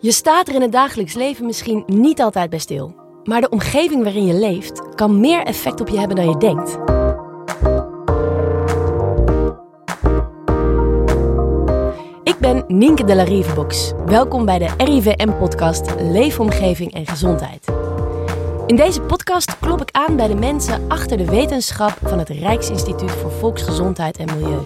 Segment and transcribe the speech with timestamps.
[0.00, 2.94] Je staat er in het dagelijks leven misschien niet altijd bij stil.
[3.24, 6.78] Maar de omgeving waarin je leeft kan meer effect op je hebben dan je denkt.
[12.22, 13.92] Ik ben Nienke de la Rivebox.
[14.06, 17.66] Welkom bij de RIVM-podcast Leefomgeving en Gezondheid.
[18.66, 23.10] In deze podcast klop ik aan bij de mensen achter de wetenschap van het Rijksinstituut
[23.10, 24.60] voor Volksgezondheid en Milieu.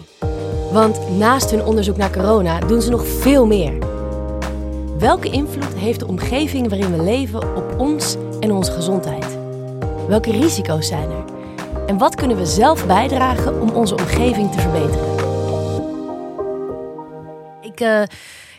[0.72, 3.91] Want naast hun onderzoek naar corona doen ze nog veel meer.
[5.02, 9.38] Welke invloed heeft de omgeving waarin we leven op ons en onze gezondheid?
[10.08, 11.24] Welke risico's zijn er?
[11.86, 15.12] En wat kunnen we zelf bijdragen om onze omgeving te verbeteren?
[17.62, 18.02] Ik uh,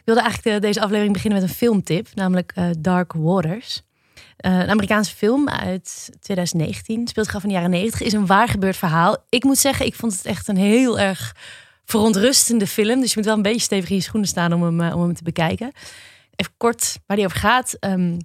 [0.06, 3.82] wilde eigenlijk deze aflevering beginnen met een filmtip, namelijk uh, Dark Waters.
[4.38, 8.48] Een Amerikaanse film uit 2019, speelt zich af in de jaren 90, is een waar
[8.48, 9.18] gebeurd verhaal.
[9.30, 11.36] Ik moet zeggen, ik vond het echt een heel erg
[11.86, 13.00] verontrustende film.
[13.00, 15.14] Dus je moet wel een beetje stevig in je schoenen staan om hem, om hem
[15.14, 15.72] te bekijken.
[16.36, 17.78] Even kort waar die over gaat.
[17.80, 18.18] Um,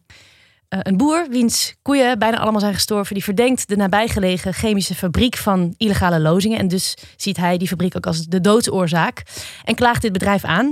[0.68, 5.36] uh, een boer, wiens koeien bijna allemaal zijn gestorven, die verdenkt de nabijgelegen chemische fabriek
[5.36, 6.58] van illegale lozingen.
[6.58, 9.22] En dus ziet hij die fabriek ook als de doodsoorzaak.
[9.64, 10.64] En klaagt dit bedrijf aan.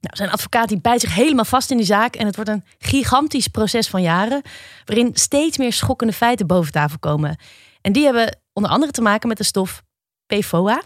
[0.00, 2.14] Nou, zijn advocaat die bijt zich helemaal vast in die zaak.
[2.16, 4.42] En het wordt een gigantisch proces van jaren.
[4.84, 7.36] Waarin steeds meer schokkende feiten boven tafel komen.
[7.80, 9.82] En die hebben onder andere te maken met de stof
[10.26, 10.82] PFOA.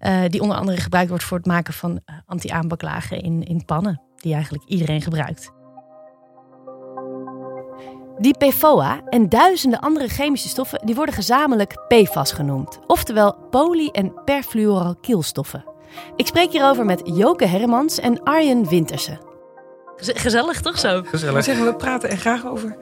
[0.00, 4.05] Uh, die onder andere gebruikt wordt voor het maken van uh, anti-aanbaklagen in, in pannen
[4.16, 5.54] die eigenlijk iedereen gebruikt.
[8.18, 14.24] Die PFOA en duizenden andere chemische stoffen die worden gezamenlijk PFAS genoemd, oftewel poly- en
[14.24, 15.64] perfluoralkylstoffen.
[16.16, 19.20] Ik spreek hierover met Joke Hermans en Arjen Wintersen.
[19.96, 21.02] Gezellig toch zo?
[21.04, 21.44] Gezellig.
[21.44, 22.76] Zeggen we praten er graag over.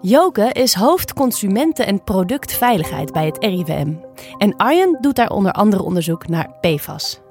[0.00, 3.94] Joke is hoofd consumenten- en productveiligheid bij het RIVM.
[4.38, 7.23] En Arjen doet daar onder andere onderzoek naar PFAS.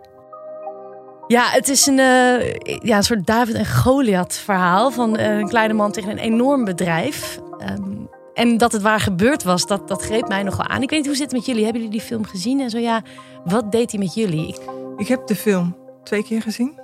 [1.34, 5.48] Ja, het is een, uh, ja, een soort David en Goliath verhaal van uh, een
[5.48, 7.40] kleine man tegen een enorm bedrijf.
[7.70, 10.82] Um, en dat het waar gebeurd was, dat, dat greep mij nogal aan.
[10.82, 11.64] Ik weet niet hoe zit het met jullie.
[11.64, 12.60] Hebben jullie die film gezien?
[12.60, 13.04] En zo ja,
[13.46, 14.58] wat deed hij met jullie?
[14.98, 16.80] Ik, heb de film twee keer gezien.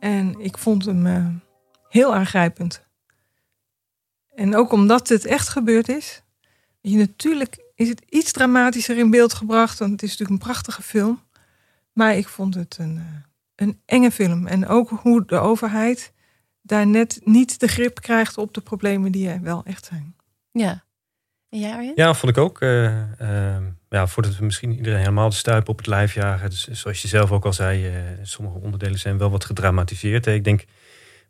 [0.00, 1.26] En ik vond hem uh,
[1.88, 2.82] heel aangrijpend.
[4.34, 6.22] En ook omdat het echt gebeurd is.
[6.80, 9.78] Je, natuurlijk is het iets dramatischer in beeld gebracht.
[9.78, 11.20] Want het is natuurlijk een prachtige film.
[11.92, 13.28] Maar ik vond het een
[13.60, 14.46] een enge film.
[14.46, 16.12] En ook hoe de overheid
[16.62, 20.14] daar net niet de grip krijgt op de problemen die er wel echt zijn.
[20.52, 20.84] Ja.
[21.48, 21.92] En jij Arjen?
[21.94, 22.60] Ja, vond ik ook.
[22.60, 22.84] Uh,
[23.20, 23.56] uh,
[23.88, 26.50] ja, voordat we misschien iedereen helemaal de stuip op het lijf jagen.
[26.50, 30.24] Dus, zoals je zelf ook al zei, uh, sommige onderdelen zijn wel wat gedramatiseerd.
[30.24, 30.32] Hè.
[30.32, 30.64] Ik denk,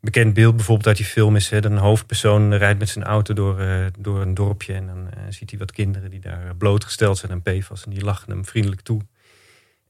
[0.01, 1.51] bekend beeld bijvoorbeeld uit die film is...
[1.51, 4.75] Hè, dat een hoofdpersoon rijdt met zijn auto door, door een dorpje...
[4.75, 7.85] en dan ziet hij wat kinderen die daar blootgesteld zijn aan PFAS...
[7.85, 9.01] en die lachen hem vriendelijk toe.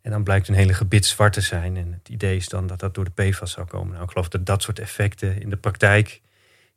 [0.02, 1.76] En dan blijkt een hele gebit zwart te zijn.
[1.76, 3.92] En het idee is dan dat dat door de PFAS zou komen.
[3.92, 6.20] Nou, ik geloof dat dat soort effecten in de praktijk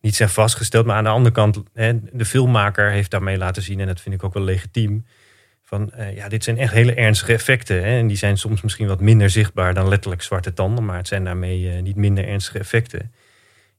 [0.02, 0.86] niet zijn vastgesteld.
[0.86, 4.16] Maar aan de andere kant, hè, de filmmaker heeft daarmee laten zien, en dat vind
[4.16, 5.06] ik ook wel legitiem.
[5.62, 7.84] Van uh, ja, dit zijn echt hele ernstige effecten.
[7.84, 10.86] Hè, en die zijn soms misschien wat minder zichtbaar dan letterlijk zwarte tanden.
[10.86, 13.14] Maar het zijn daarmee uh, niet minder ernstige effecten.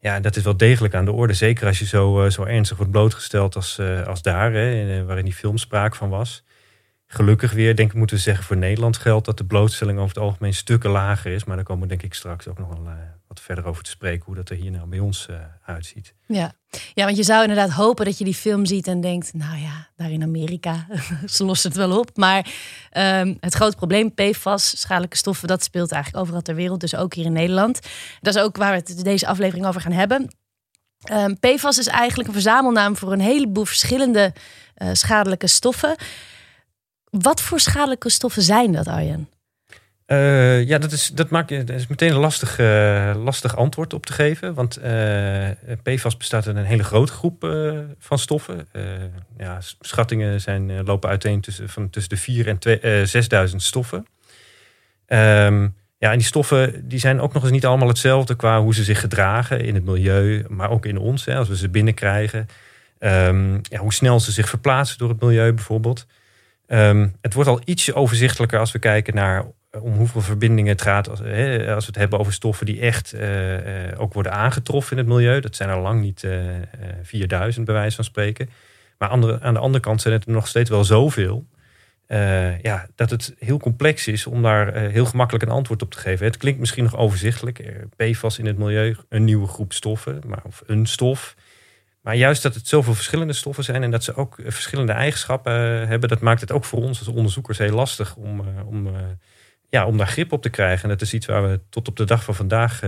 [0.00, 1.32] Ja, dat is wel degelijk aan de orde.
[1.32, 5.34] Zeker als je zo, uh, zo ernstig wordt blootgesteld als, als daar, hè, waarin die
[5.34, 6.44] film spraak van was
[7.14, 10.24] gelukkig weer, denk ik, moeten we zeggen, voor Nederland geldt dat de blootstelling over het
[10.24, 11.44] algemeen stukken lager is.
[11.44, 12.92] Maar daar komen we denk ik straks ook nog wel uh,
[13.28, 16.14] wat verder over te spreken, hoe dat er hier nou bij ons uh, uitziet.
[16.26, 16.52] Ja.
[16.94, 19.88] ja, want je zou inderdaad hopen dat je die film ziet en denkt, nou ja,
[19.96, 20.86] daar in Amerika,
[21.26, 22.16] ze lossen het wel op.
[22.16, 22.46] Maar
[22.92, 27.14] um, het grote probleem, PFAS, schadelijke stoffen, dat speelt eigenlijk overal ter wereld, dus ook
[27.14, 27.80] hier in Nederland.
[28.20, 30.28] Dat is ook waar we het deze aflevering over gaan hebben.
[31.12, 34.32] Um, PFAS is eigenlijk een verzamelnaam voor een heleboel verschillende
[34.76, 35.96] uh, schadelijke stoffen.
[37.20, 39.28] Wat voor schadelijke stoffen zijn dat, Arjen?
[40.06, 44.06] Uh, ja, dat is, dat, maakt, dat is meteen een lastig, uh, lastig antwoord op
[44.06, 44.54] te geven.
[44.54, 45.48] Want uh,
[45.82, 47.46] PFAS bestaat uit een hele grote groep
[47.98, 48.68] van stoffen.
[49.38, 54.06] ja, schattingen zijn, lopen uiteen tussen, van tussen de 4 en 2, 6000 stoffen.
[55.06, 58.74] Um, ja, en die stoffen die zijn ook nog eens niet allemaal hetzelfde qua hoe
[58.74, 62.46] ze zich gedragen in het milieu, maar ook in ons, hè, als we ze binnenkrijgen.
[62.98, 66.06] Ja, hoe snel ze zich verplaatsen door het milieu bijvoorbeeld.
[66.66, 70.82] Um, het wordt al ietsje overzichtelijker als we kijken naar eh, om hoeveel verbindingen het
[70.82, 71.08] gaat.
[71.08, 74.98] Als, als we het hebben over stoffen die echt uh, uh, ook worden aangetroffen in
[74.98, 75.40] het milieu.
[75.40, 76.40] Dat zijn er lang niet uh,
[77.02, 78.50] 4000 bij wijze van spreken.
[78.98, 81.46] Maar andere, aan de andere kant zijn het er nog steeds wel zoveel.
[82.62, 86.26] ja, dat het heel complex is om daar heel gemakkelijk een antwoord op te geven.
[86.26, 87.86] Het klinkt misschien nog overzichtelijk.
[87.96, 91.34] PFAS in het milieu, een nieuwe groep stoffen, maar, of een stof.
[92.04, 95.52] Maar juist dat het zoveel verschillende stoffen zijn en dat ze ook verschillende eigenschappen
[95.88, 98.88] hebben, dat maakt het ook voor ons als onderzoekers heel lastig om, om,
[99.68, 100.82] ja, om daar grip op te krijgen.
[100.82, 102.80] En dat is iets waar we tot op de dag van vandaag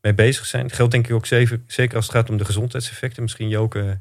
[0.00, 0.62] mee bezig zijn.
[0.62, 3.22] Dat geldt denk ik ook zeker, als het gaat om de gezondheidseffecten.
[3.22, 4.00] Misschien Joke,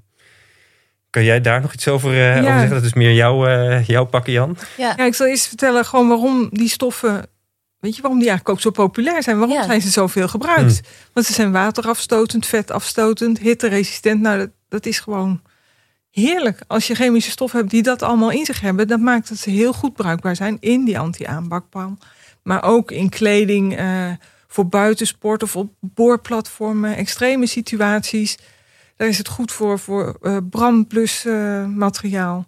[1.09, 2.69] kan jij daar nog iets over, uh, over zeggen?
[2.69, 3.47] Dat is meer jouw,
[3.81, 4.57] jouw pakken, Jan.
[4.77, 4.93] Ja.
[4.97, 7.25] ja, ik zal eerst vertellen gewoon waarom die stoffen
[7.79, 9.37] Weet je waarom die eigenlijk ook zo populair zijn?
[9.37, 10.79] Waarom zijn ze zoveel gebruikt?
[10.79, 10.91] Hmm.
[11.13, 14.21] Want ze zijn waterafstotend, vetafstotend, hitteresistent.
[14.21, 15.41] Nou, dat, dat is gewoon
[16.11, 16.61] heerlijk.
[16.67, 19.49] Als je chemische stoffen hebt die dat allemaal in zich hebben, dan maakt dat ze
[19.49, 21.99] heel goed bruikbaar zijn in die anti-aanbakpan.
[22.43, 24.11] Maar ook in kleding, uh,
[24.47, 28.37] voor buitensport of op boorplatformen, extreme situaties.
[28.95, 32.47] Daar is het goed voor, voor uh, brandplus uh, materiaal.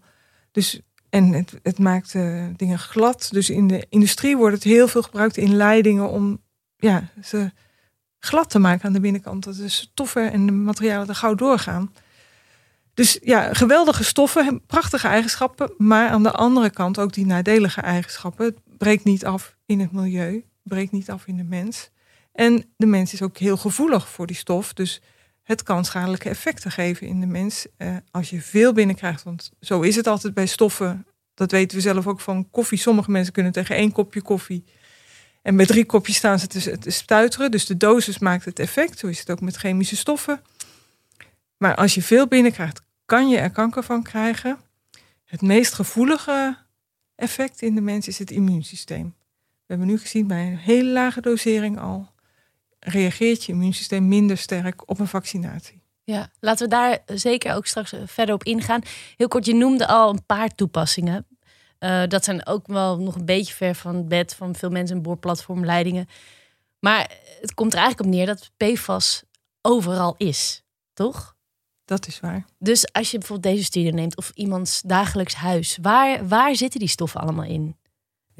[0.52, 0.82] Dus
[1.12, 3.28] en het, het maakt uh, dingen glad.
[3.32, 6.42] Dus in de industrie wordt het heel veel gebruikt in leidingen om
[6.76, 7.52] ja, ze
[8.20, 9.44] glad te maken aan de binnenkant.
[9.44, 11.94] Dat de stoffen en de materialen er gauw doorgaan.
[12.94, 15.74] Dus ja, geweldige stoffen, prachtige eigenschappen.
[15.78, 18.46] Maar aan de andere kant ook die nadelige eigenschappen.
[18.46, 21.90] Het breekt niet af in het milieu, breekt niet af in de mens.
[22.32, 24.74] En de mens is ook heel gevoelig voor die stof.
[24.74, 25.02] Dus
[25.44, 27.66] het kan schadelijke effecten geven in de mens.
[27.78, 31.06] Eh, als je veel binnenkrijgt, want zo is het altijd bij stoffen.
[31.34, 32.78] Dat weten we zelf ook van koffie.
[32.78, 34.64] Sommige mensen kunnen tegen één kopje koffie.
[35.42, 37.52] En met drie kopjes staan ze te, te stuiteren.
[37.52, 39.00] Dus de dosis maakt het effect.
[39.00, 40.42] Zo is het ook met chemische stoffen.
[41.58, 44.60] Maar als je veel binnenkrijgt, kan je er kanker van krijgen.
[45.26, 46.58] Het meest gevoelige
[47.16, 49.16] effect in de mens is het immuunsysteem.
[49.40, 52.12] We hebben nu gezien bij een hele lage dosering al
[52.86, 55.82] reageert je immuunsysteem minder sterk op een vaccinatie.
[56.04, 58.82] Ja, laten we daar zeker ook straks verder op ingaan.
[59.16, 61.28] Heel kort, je noemde al een paar toepassingen.
[61.80, 64.96] Uh, dat zijn ook wel nog een beetje ver van het bed van veel mensen
[64.96, 66.08] en boorplatformleidingen.
[66.80, 67.12] Maar
[67.42, 69.24] het komt er eigenlijk op neer dat PFAS
[69.62, 70.64] overal is,
[70.94, 71.36] toch?
[71.86, 72.46] Dat is waar.
[72.60, 76.90] Dus als je bijvoorbeeld deze studie neemt of iemands dagelijks huis, waar, waar zitten die
[76.90, 77.76] stoffen allemaal in?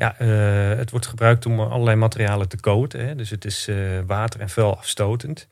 [0.02, 3.08] Ja, uh, het wordt gebruikt om allerlei materialen te coaten.
[3.08, 3.16] Hè.
[3.16, 5.48] Dus het is uh, water- en vuil afstotend.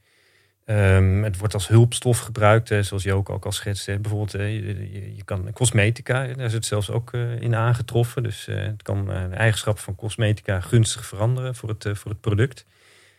[0.65, 3.99] Um, het wordt als hulpstof gebruikt, hè, zoals je ook, al schetste.
[3.99, 8.23] Bijvoorbeeld, uh, je, je, kan cosmetica, daar is het zelfs ook in aangetroffen.
[8.23, 12.65] Dus het kan de eigenschappen van cosmetica gunstig veranderen voor het, voor het product.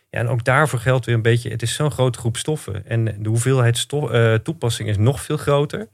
[0.09, 2.87] Ja, en ook daarvoor geldt weer een beetje, het is zo'n grote groep stoffen.
[2.87, 4.11] En de hoeveelheid stof,
[4.43, 5.87] toepassing is nog veel groter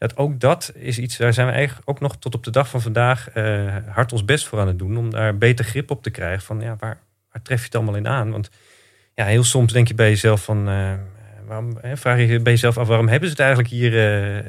[0.00, 2.68] dat ook dat is iets, daar zijn we eigenlijk ook nog tot op de dag
[2.68, 4.96] van vandaag uh, hard ons best voor aan het doen.
[4.96, 6.98] Om daar beter grip op te krijgen van ja, waar,
[7.32, 8.30] waar tref je het allemaal in aan?
[8.30, 8.50] Want
[9.14, 10.92] ja, heel soms denk je bij jezelf van, uh,
[11.46, 13.92] waarom, vraag je bij jezelf af waarom hebben ze het eigenlijk hier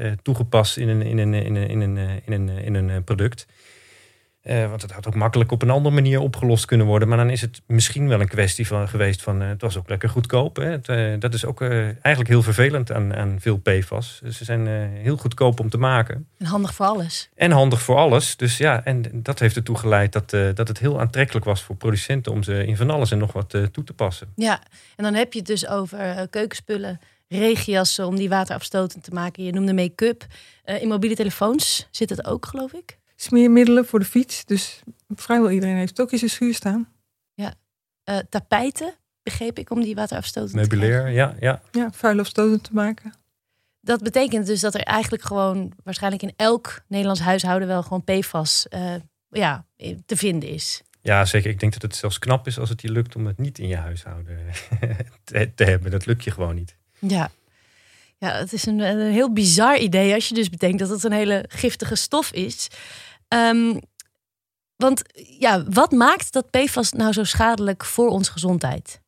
[0.01, 3.47] uh, toegepast in een, in een, in een, in een, in een, in een product?
[4.43, 7.07] Uh, want het had ook makkelijk op een andere manier opgelost kunnen worden.
[7.07, 9.41] Maar dan is het misschien wel een kwestie van, geweest van...
[9.41, 10.55] Uh, het was ook lekker goedkoop.
[10.55, 10.63] Hè?
[10.63, 14.19] Het, uh, dat is ook eigenlijk heel vervelend aan, aan veel PFAS.
[14.23, 16.27] Dus ze zijn heel goedkoop om te maken.
[16.37, 17.29] En handig voor alles.
[17.35, 18.37] En handig voor alles.
[18.37, 22.31] Dus ja, en dat heeft ertoe geleid dat, dat het heel aantrekkelijk was voor producenten...
[22.31, 24.27] om ze in van alles en nog wat toe te passen.
[24.35, 24.61] Ja,
[24.95, 29.43] en dan heb je het dus over keukenspullen regenjassen om die waterafstotend te maken.
[29.43, 30.25] Je noemde make-up.
[30.65, 34.45] in mobiele telefoons zit het ook, geloof ik smeermiddelen voor de fiets.
[34.45, 34.81] Dus
[35.15, 36.89] vrijwel iedereen heeft het ook in zijn schuur staan.
[37.33, 37.53] Ja,
[38.09, 41.61] uh, tapijten begreep ik om die waterafstotend Meubilair, te ja, ja.
[41.71, 43.13] Ja, vuil afstotend te maken.
[43.81, 48.65] Dat betekent dus dat er eigenlijk gewoon waarschijnlijk in elk Nederlands huishouden wel gewoon PFAS
[48.69, 48.95] uh,
[49.29, 49.65] ja,
[50.05, 50.81] te vinden is.
[51.01, 51.49] Ja, zeker.
[51.49, 53.67] Ik denk dat het zelfs knap is als het je lukt om het niet in
[53.67, 54.37] je huishouden
[55.23, 55.91] te, te hebben.
[55.91, 56.75] Dat lukt je gewoon niet.
[56.99, 57.31] Ja,
[58.21, 61.11] ja, het is een, een, heel bizar idee als je dus bedenkt dat het een
[61.11, 62.67] hele giftige stof is.
[63.33, 63.79] Um,
[64.75, 65.01] want
[65.39, 69.01] ja, wat maakt dat PFAS nou zo schadelijk voor onze gezondheid?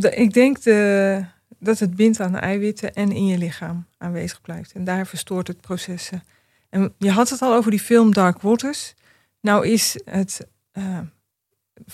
[0.00, 1.24] ik denk de,
[1.58, 4.72] dat het bindt aan de eiwitten en in je lichaam aanwezig blijft.
[4.72, 6.22] En daar verstoort het processen.
[6.70, 8.94] En je had het al over die film Dark Waters.
[9.40, 10.98] Nou is het uh,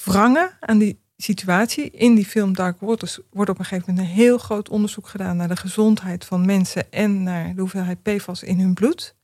[0.05, 1.91] wrangen aan die situatie.
[1.91, 5.37] In die film Dark Waters wordt op een gegeven moment een heel groot onderzoek gedaan
[5.37, 9.15] naar de gezondheid van mensen en naar de hoeveelheid PFAS in hun bloed.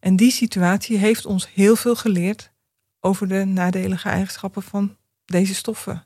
[0.00, 2.50] En die situatie heeft ons heel veel geleerd
[3.00, 6.04] over de nadelige eigenschappen van deze stoffen.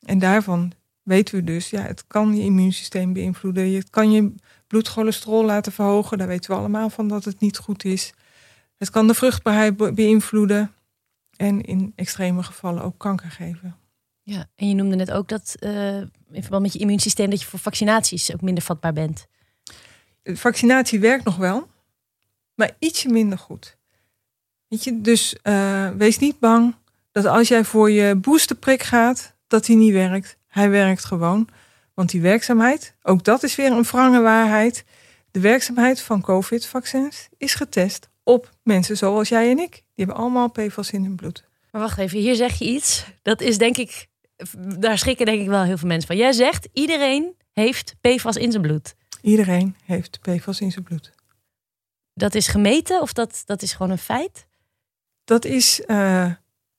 [0.00, 0.72] En daarvan
[1.02, 3.74] weten we dus, ja, het kan je immuunsysteem beïnvloeden.
[3.74, 4.34] Het kan je
[4.66, 6.18] bloedcholesterol laten verhogen.
[6.18, 8.12] Daar weten we allemaal van dat het niet goed is.
[8.76, 10.72] Het kan de vruchtbaarheid beïnvloeden.
[11.36, 13.76] En in extreme gevallen ook kanker geven.
[14.22, 15.96] Ja, en je noemde net ook dat uh,
[16.30, 19.26] in verband met je immuunsysteem dat je voor vaccinaties ook minder vatbaar bent.
[20.22, 21.68] vaccinatie werkt nog wel
[22.54, 23.76] maar ietsje minder goed.
[24.68, 26.74] Weet je, dus uh, wees niet bang
[27.12, 30.36] dat als jij voor je boosterprik gaat, dat die niet werkt.
[30.46, 31.48] Hij werkt gewoon.
[31.94, 34.84] Want die werkzaamheid, ook dat is weer een wrange waarheid.
[35.30, 39.70] De werkzaamheid van COVID-vaccins is getest op mensen zoals jij en ik.
[39.70, 41.44] Die hebben allemaal PFAS in hun bloed.
[41.70, 43.04] Maar wacht even, hier zeg je iets.
[43.22, 44.08] Dat is denk ik
[44.78, 46.16] daar schrikken denk ik wel heel veel mensen van.
[46.16, 48.94] Jij zegt, iedereen heeft PFAS in zijn bloed.
[49.22, 51.12] Iedereen heeft PFAS in zijn bloed.
[52.14, 54.46] Dat is gemeten of dat, dat is gewoon een feit?
[55.24, 56.32] Dat is, uh,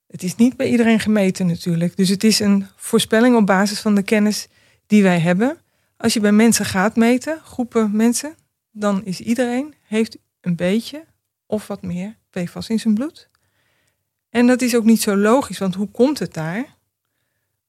[0.08, 1.98] het is niet bij iedereen gemeten natuurlijk.
[1.98, 4.48] Dus het is een voorspelling op basis van de kennis
[4.88, 5.58] die wij hebben.
[5.98, 8.36] Als je bij mensen gaat meten, groepen mensen,
[8.72, 11.06] dan is iedereen heeft een beetje
[11.46, 13.30] of wat meer PFAS in zijn bloed.
[14.30, 16.76] En dat is ook niet zo logisch, want hoe komt het daar?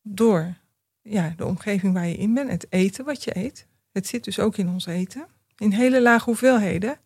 [0.03, 0.55] Door
[1.03, 3.67] ja, de omgeving waar je in bent, het eten wat je eet.
[3.93, 6.99] Het zit dus ook in ons eten, in hele lage hoeveelheden.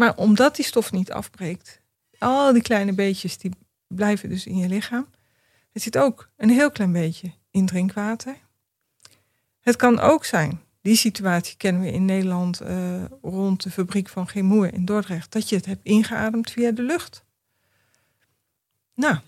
[0.00, 1.80] Maar omdat die stof niet afbreekt,
[2.18, 3.50] al die kleine beetjes die
[3.86, 5.06] blijven dus in je lichaam.
[5.72, 8.36] Het zit ook een heel klein beetje in drinkwater.
[9.60, 14.28] Het kan ook zijn, die situatie kennen we in Nederland uh, rond de fabriek van
[14.28, 17.24] Gemoer in Dordrecht, dat je het hebt ingeademd via de lucht.
[18.94, 19.18] Nou.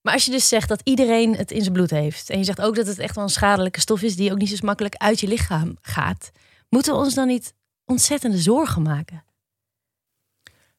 [0.00, 2.30] Maar als je dus zegt dat iedereen het in zijn bloed heeft.
[2.30, 4.48] En je zegt ook dat het echt wel een schadelijke stof is die ook niet
[4.48, 6.30] zo makkelijk uit je lichaam gaat.
[6.68, 9.26] Moeten we ons dan niet ontzettende zorgen maken?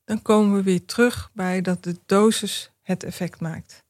[0.10, 3.84] Dan komen we weer terug bij dat de dosis het effect maakt.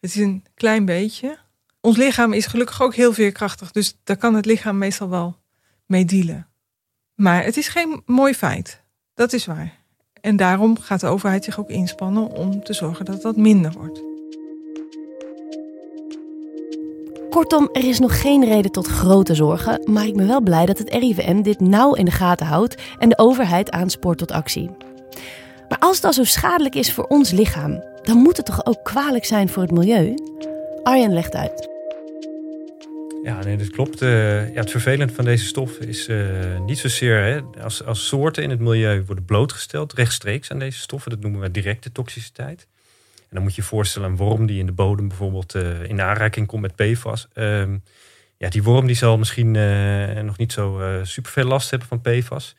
[0.00, 1.38] Het is een klein beetje.
[1.80, 3.72] Ons lichaam is gelukkig ook heel veerkrachtig.
[3.72, 5.36] Dus daar kan het lichaam meestal wel
[5.86, 6.48] mee dealen.
[7.14, 8.82] Maar het is geen mooi feit.
[9.14, 9.72] Dat is waar.
[10.20, 14.02] En daarom gaat de overheid zich ook inspannen om te zorgen dat dat minder wordt.
[17.30, 20.78] Kortom, er is nog geen reden tot grote zorgen, maar ik ben wel blij dat
[20.78, 24.70] het RIVM dit nauw in de gaten houdt en de overheid aanspoort tot actie.
[25.68, 28.84] Maar als het al zo schadelijk is voor ons lichaam, dan moet het toch ook
[28.84, 30.14] kwalijk zijn voor het milieu?
[30.82, 31.68] Arjen legt uit.
[33.22, 34.02] Ja, nee, dat klopt.
[34.02, 38.42] Uh, ja, het vervelende van deze stoffen is uh, niet zozeer hè, als, als soorten
[38.42, 41.10] in het milieu worden blootgesteld rechtstreeks aan deze stoffen.
[41.10, 42.66] Dat noemen we directe toxiciteit.
[43.16, 46.00] En dan moet je je voorstellen een worm die in de bodem bijvoorbeeld uh, in
[46.00, 47.28] aanraking komt met PFAS.
[47.32, 47.76] Ehm,
[48.36, 49.50] ja, die worm die zal misschien
[50.24, 52.54] nog niet zo super veel last hebben van PFAS.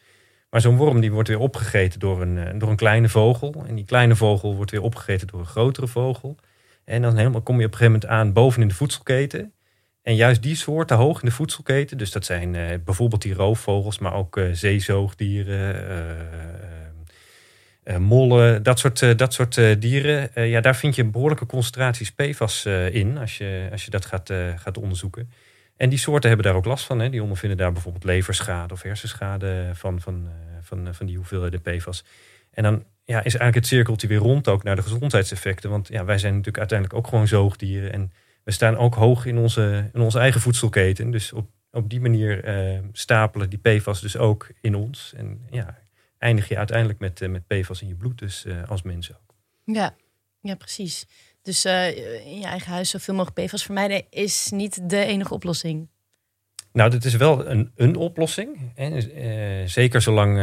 [0.50, 3.64] Maar zo'n worm die wordt weer opgegeten door een, door een kleine vogel.
[3.68, 6.36] En die kleine vogel wordt weer opgegeten door een grotere vogel.
[6.86, 9.54] En dan helemaal kom je op een gegeven moment aan boven in de voedselketen.
[10.02, 14.00] En juist die soorten hoog in de voedselketen, dus dat zijn uh, bijvoorbeeld die roofvogels,
[14.00, 15.76] maar ook uh, zeezoogdieren,
[17.98, 20.48] mollen, dat soort, dat soort dieren.
[20.48, 24.78] ja, daar vind je behoorlijke concentraties PFAS in als je, als je dat gaat, gaat
[24.78, 25.32] onderzoeken.
[25.80, 27.00] En die soorten hebben daar ook last van.
[27.00, 27.10] Hè.
[27.10, 30.30] Die ondervinden daar bijvoorbeeld leverschade of hersenschade van, van,
[30.62, 32.04] van, van die hoeveelheden PFAS.
[32.52, 35.70] En dan ja, is eigenlijk het cirkeltje weer rond ook naar de gezondheidseffecten.
[35.70, 37.94] Want ja, wij zijn natuurlijk uiteindelijk ook gewoon zoogdieren.
[37.94, 38.12] En
[38.44, 41.12] we staan ook hoog in onze, in onze eigen voedselketen.
[41.12, 45.14] Dus op, op die manier uh, stapelen die PFAS dus ook in ons.
[45.16, 45.80] En ja,
[46.18, 49.36] eindig je uiteindelijk met, met PFAS in je bloed, dus als mens ook.
[49.64, 49.96] Ja,
[50.42, 51.08] ja precies.
[51.42, 55.90] Dus in je eigen huis zoveel mogelijk PFAS vermijden is niet de enige oplossing.
[56.72, 58.72] Nou, dat is wel een, een oplossing.
[58.76, 59.68] Hè.
[59.68, 60.38] zeker zolang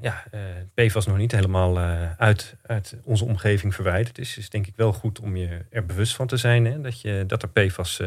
[0.00, 0.40] ja, uh,
[0.74, 1.78] PFAS nog niet helemaal
[2.18, 6.14] uit, uit onze omgeving verwijderd is, is denk ik wel goed om je er bewust
[6.14, 6.64] van te zijn.
[6.64, 8.00] Hè, dat, je, dat er PFAS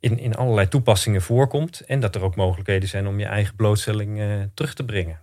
[0.00, 1.80] in, in allerlei toepassingen voorkomt.
[1.80, 4.20] En dat er ook mogelijkheden zijn om je eigen blootstelling
[4.54, 5.18] terug te brengen.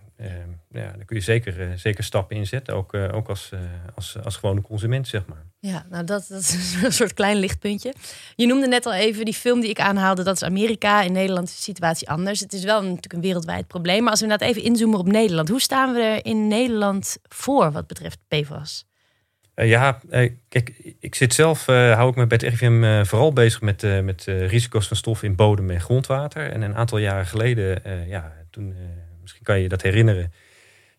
[0.70, 3.50] Ja, daar kun je zeker, zeker stappen in zetten, ook, ook als,
[3.94, 5.46] als, als gewone consument, zeg maar.
[5.60, 7.94] Ja, nou dat, dat is een soort klein lichtpuntje.
[8.36, 11.02] Je noemde net al even die film die ik aanhaalde, dat is Amerika.
[11.02, 12.40] In Nederland is de situatie anders.
[12.40, 14.02] Het is wel natuurlijk een wereldwijd probleem.
[14.02, 15.48] Maar als we inderdaad even inzoomen op Nederland.
[15.48, 18.86] Hoe staan we er in Nederland voor wat betreft PFAS?
[19.54, 20.00] Ja,
[20.48, 24.24] kijk, ik zit zelf, uh, hou ik me bij het RIVM vooral bezig met, met
[24.24, 26.50] risico's van stoffen in bodem en grondwater.
[26.50, 28.74] En een aantal jaren geleden, ja, toen,
[29.28, 30.32] misschien kan je je dat herinneren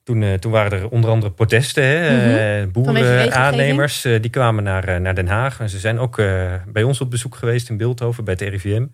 [0.04, 1.84] toen, uh, toen waren er onder andere protesten.
[1.84, 2.10] Hè?
[2.12, 2.72] Mm -hmm.
[2.72, 5.60] Boerenaannemers uh, die kwamen naar, naar Den Haag.
[5.60, 6.16] En ze zijn ook
[6.68, 8.86] bij ons op bezoek geweest in Beeldhoven bij het RIVM.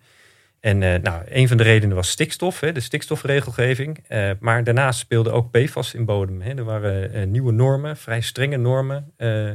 [0.60, 4.04] En nou, een van de redenen was stikstof, hè, de stikstofregelgeving.
[4.40, 6.40] maar daarnaast speelde ook PFAS in bodem.
[6.40, 6.54] Hè.
[6.54, 9.12] Er waren nieuwe normen, vrij strenge normen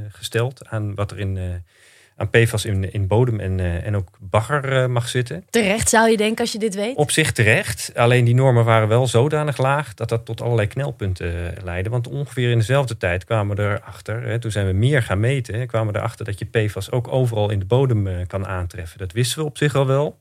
[0.09, 1.63] gesteld aan wat er in
[2.15, 5.45] aan PFAS in, in bodem en, uh, en ook bagger uh, mag zitten.
[5.49, 6.95] Terecht zou je denken als je dit weet?
[6.95, 7.91] Op zich terecht.
[7.95, 11.89] Alleen die normen waren wel zodanig laag dat dat tot allerlei knelpunten uh, leidde.
[11.89, 15.59] Want ongeveer in dezelfde tijd kwamen we erachter, hè, toen zijn we meer gaan meten,
[15.59, 18.99] hè, kwamen we erachter dat je PFAS ook overal in de bodem kan aantreffen.
[18.99, 20.19] Dat wisten we op zich al wel.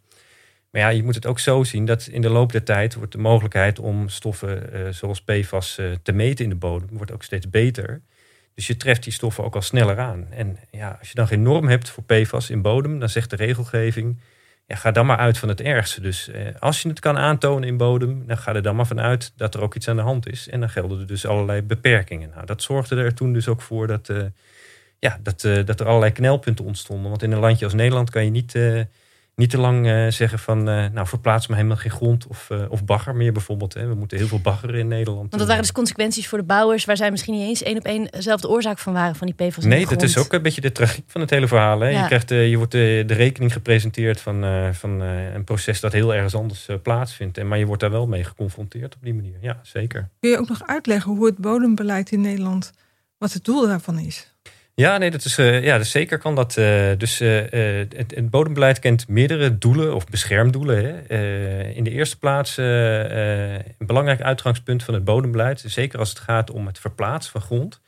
[0.71, 3.13] Maar ja, je moet het ook zo zien dat in de loop der tijd wordt
[3.13, 8.01] de mogelijkheid om stoffen zoals PFAS te meten in de bodem wordt ook steeds beter.
[8.55, 10.27] Dus je treft die stoffen ook al sneller aan.
[10.31, 13.37] En ja, als je dan geen norm hebt voor PFAS in bodem, dan zegt de
[13.37, 14.21] regelgeving,
[14.67, 16.01] ja, ga dan maar uit van het ergste.
[16.01, 19.33] Dus eh, als je het kan aantonen in bodem, dan ga er dan maar vanuit
[19.37, 20.49] dat er ook iets aan de hand is.
[20.49, 22.31] En dan gelden er dus allerlei beperkingen.
[22.35, 24.23] Nou, dat zorgde er toen dus ook voor dat, uh,
[24.99, 27.11] ja, dat, dat er allerlei knelpunten ontstonden.
[27.11, 28.55] Want in een landje als Nederland kan je niet
[29.41, 32.63] niet te lang uh, zeggen van, uh, nou verplaats me helemaal geen grond of, uh,
[32.69, 33.75] of bagger meer bijvoorbeeld.
[33.75, 33.87] Hè.
[33.87, 35.21] We moeten heel veel baggeren in Nederland.
[35.21, 37.85] Want dat waren dus consequenties voor de bouwers waar zij misschien niet eens één op
[37.85, 39.65] één zelf de oorzaak van waren van die PFAS.
[39.65, 41.81] Nee, dat is ook een beetje de tragiek van het hele verhaal.
[41.81, 41.89] Hè.
[41.89, 42.01] Ja.
[42.01, 44.45] Je, krijgt, je wordt de, de, rekening gepresenteerd van,
[44.75, 47.39] van een proces dat heel ergens anders plaatsvindt.
[47.39, 49.37] En, maar je wordt daar wel mee geconfronteerd op die manier.
[49.41, 50.09] Ja, zeker.
[50.21, 52.73] Kun je ook nog uitleggen hoe het bodembeleid in Nederland,
[53.19, 54.35] wat het doel daarvan is?
[54.81, 56.57] Ja, nee, dat is, uh, ja, zeker kan dat.
[56.57, 60.85] Uh, dus uh, het, het, bodembeleid kent meerdere doelen of beschermdoelen.
[60.85, 61.69] Hè.
[61.69, 66.67] in de eerste plaats een belangrijk uitgangspunt van het bodembeleid, zeker als het gaat om
[66.67, 67.81] het verplaatsen van grond,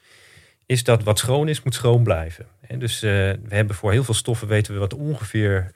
[0.67, 2.47] is dat wat schoon is, moet schoon blijven.
[2.61, 5.73] En dus we hebben voor heel veel stoffen weten we wat ongeveer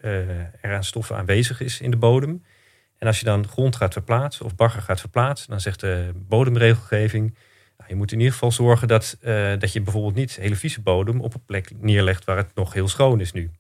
[0.61, 2.45] er aan stoffen aanwezig is in de bodem.
[2.99, 7.35] En als je dan grond gaat verplaatsen of bagger gaat verplaatsen, dan zegt de bodemregelgeving
[7.77, 10.81] nou, je moet in ieder geval zorgen dat, uh, dat je bijvoorbeeld niet hele vieze
[10.81, 13.51] bodem op een plek neerlegt waar het nog heel schoon is nu.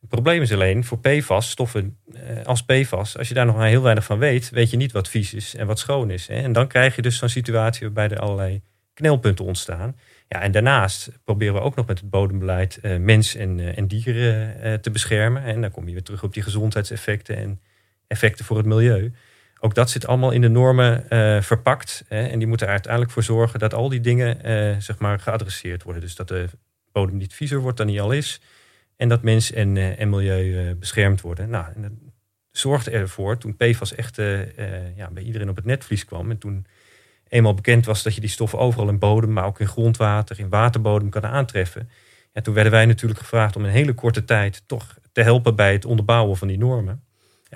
[0.00, 3.68] Het probleem is alleen voor PFAS, stoffen uh, als PFAS, als je daar nog maar
[3.68, 6.26] heel weinig van weet, weet je niet wat vies is en wat schoon is.
[6.26, 6.34] Hè?
[6.34, 8.62] En dan krijg je dus zo'n situatie waarbij er allerlei
[8.94, 9.96] knelpunten ontstaan.
[10.28, 14.80] Ja, en daarnaast proberen we ook nog met het bodembeleid uh, mens en, en dieren
[14.80, 15.42] te beschermen.
[15.42, 17.60] En dan kom je weer terug op die gezondheidseffecten en
[18.06, 19.12] effecten voor het milieu.
[19.60, 22.04] Ook dat zit allemaal in de normen uh, verpakt.
[22.08, 25.18] Hè, en die moeten er uiteindelijk voor zorgen dat al die dingen uh, zeg maar
[25.18, 26.02] geadresseerd worden.
[26.02, 26.48] Dus dat de
[26.92, 28.40] bodem niet viezer wordt dan die al is.
[28.96, 31.50] En dat mens en, uh, en milieu beschermd worden.
[31.50, 31.92] Nou, en dat
[32.50, 34.16] zorgde ervoor toen PFAS echt
[34.96, 36.30] ja, bij iedereen op het netvlies kwam.
[36.30, 36.66] En toen
[37.28, 40.48] eenmaal bekend was dat je die stoffen overal in bodem, maar ook in grondwater, in
[40.48, 41.90] waterbodem kan aantreffen.
[42.32, 45.72] Ja, toen werden wij natuurlijk gevraagd om in hele korte tijd toch te helpen bij
[45.72, 47.05] het onderbouwen van die normen.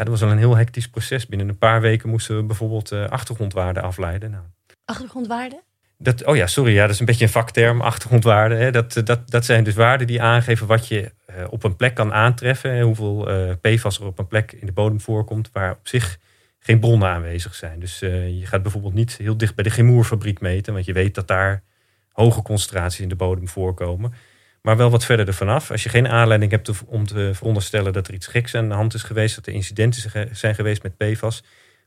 [0.00, 1.26] Ja, dat was al een heel hectisch proces.
[1.26, 4.30] Binnen een paar weken moesten we bijvoorbeeld uh, achtergrondwaarden afleiden.
[4.30, 4.45] Nou,
[4.85, 5.61] achtergrondwaarden?
[5.99, 8.59] Dat, oh ja, sorry, ja, dat is een beetje een vakterm, achtergrondwaarden.
[8.59, 8.71] Hè.
[8.71, 12.12] Dat, dat, dat zijn dus waarden die aangeven wat je uh, op een plek kan
[12.12, 12.71] aantreffen.
[12.71, 16.19] En hoeveel uh, PFAS er op een plek in de bodem voorkomt waar op zich
[16.59, 17.80] geen bronnen aanwezig zijn.
[17.80, 21.29] Dus je gaat bijvoorbeeld niet heel dicht bij de chemoerfabriek meten, want je weet dat
[21.29, 21.62] daar
[22.12, 24.12] hoge concentraties in de bodem voorkomen
[24.62, 25.70] maar wel wat verder ervan af.
[25.70, 28.94] Als je geen aanleiding hebt om te veronderstellen dat er iets geks aan de hand
[28.94, 31.42] is geweest, dat er incidenten zijn geweest met PFAS,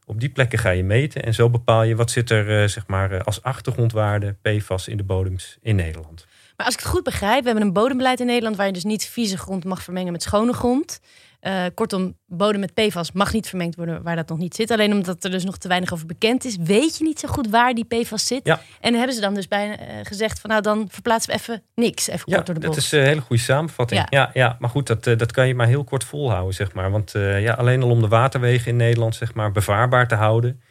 [0.06, 2.88] op die plekken ga je meten en zo bepaal je wat zit er uh, zeg
[2.88, 6.26] maar, eh, als achtergrondwaarde PFAS in de bodems in Nederland.
[6.58, 8.84] Maar als ik het goed begrijp, we hebben een bodembeleid in Nederland waar je dus
[8.84, 11.00] niet vieze grond mag vermengen met schone grond.
[11.48, 14.72] Uh, kortom, bodem met PFAS mag niet vermengd worden waar dat nog niet zit.
[14.72, 17.50] Alleen omdat er dus nog te weinig over bekend is, weet je niet zo goed
[17.50, 18.46] waar die PFAS zit.
[18.48, 18.62] Ja.
[18.80, 22.08] En hebben ze dan dus bijna uh, gezegd van nou dan verplaatsen we even niks,
[22.08, 22.76] even ja, kort door de bocht.
[22.76, 24.00] Dat is een hele goede samenvatting.
[24.00, 26.92] Ja, ja, ja maar goed, dat, dat kan je maar heel kort volhouden, zeg maar.
[26.92, 30.62] Want ja, alleen al om de waterwegen in Nederland zeg maar bevaarbaar te houden,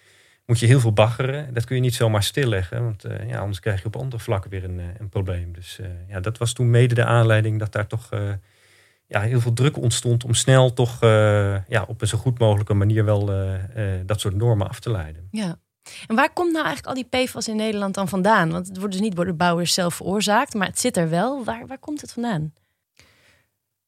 [0.46, 1.54] moet je heel veel baggeren.
[1.54, 4.64] Dat kun je niet zomaar stilleggen, want ja, anders krijg je op andere vlakken weer
[4.64, 5.52] een, een probleem.
[5.52, 8.08] Dus ja, dat was toen mede de aanleiding dat daar toch
[9.12, 12.74] ja, heel veel druk ontstond om snel toch uh, ja, op een zo goed mogelijke
[12.74, 15.28] manier wel uh, uh, dat soort normen af te leiden.
[15.30, 15.58] Ja.
[16.06, 18.50] En waar komt nou eigenlijk al die PFAS in Nederland dan vandaan?
[18.50, 21.44] Want het wordt dus niet door de bouwers zelf veroorzaakt, maar het zit er wel.
[21.44, 22.54] Waar, waar komt het vandaan?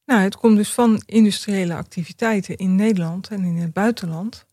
[0.04, 4.46] Nou, het komt dus van industriële activiteiten in Nederland en in het buitenland.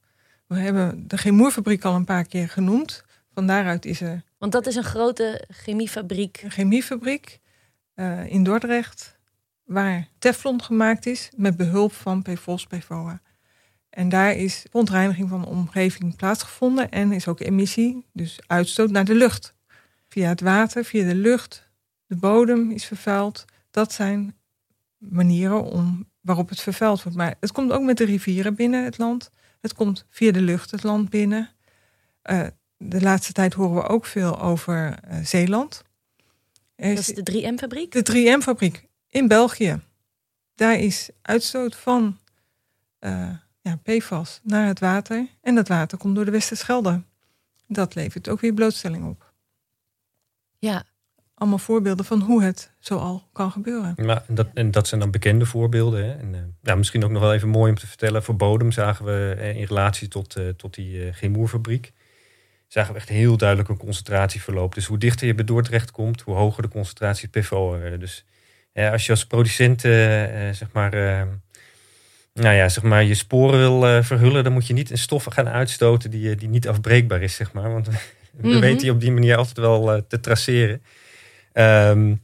[0.47, 3.03] We hebben de chemoerfabriek al een paar keer genoemd.
[3.33, 4.23] Van daaruit is er.
[4.37, 6.41] Want dat is een grote chemiefabriek.
[6.43, 7.39] Een chemiefabriek
[8.27, 9.19] in Dordrecht
[9.71, 13.21] waar teflon gemaakt is met behulp van PFOS, PFOA.
[13.89, 19.05] En daar is verontreiniging van de omgeving plaatsgevonden en is ook emissie, dus uitstoot naar
[19.05, 19.53] de lucht.
[20.07, 21.69] Via het water, via de lucht,
[22.05, 23.45] de bodem is vervuild.
[23.71, 24.35] Dat zijn
[24.97, 27.17] manieren om, waarop het vervuild wordt.
[27.17, 29.31] Maar het komt ook met de rivieren binnen het land.
[29.61, 31.49] Het komt via de lucht het land binnen.
[32.31, 35.83] Uh, de laatste tijd horen we ook veel over uh, Zeeland.
[36.75, 37.91] Dat is de 3M-fabriek?
[37.91, 39.79] De 3M-fabriek in België.
[40.55, 42.17] Daar is uitstoot van
[42.99, 43.29] uh,
[43.61, 45.27] ja, PFAS naar het water.
[45.41, 47.01] En dat water komt door de Westerschelde.
[47.67, 49.33] Dat levert ook weer blootstelling op.
[50.59, 50.83] Ja.
[51.33, 53.93] Allemaal voorbeelden van hoe het zoal kan gebeuren.
[53.97, 56.05] Maar dat, en dat zijn dan bekende voorbeelden.
[56.05, 56.13] Hè?
[56.13, 58.23] En, uh, ja, misschien ook nog wel even mooi om te vertellen.
[58.23, 61.93] Voor bodem zagen we uh, in relatie tot, uh, tot die uh, chemoerfabriek...
[62.67, 64.73] zagen we echt heel duidelijk een concentratieverloop.
[64.73, 67.99] Dus hoe dichter je bij Dordrecht komt, hoe hoger de concentratie PFO werden.
[67.99, 68.25] Dus
[68.73, 71.23] als je als producent eh, eh, zeg maar, eh,
[72.33, 75.49] nou ja, zeg maar, je sporen wil verhullen, dan moet je niet een stof gaan
[75.49, 77.71] uitstoten die, die niet afbreekbaar is, zeg maar.
[77.71, 77.87] Want
[78.41, 80.83] we mm weten je op die manier altijd wel te traceren.
[81.53, 82.21] Um,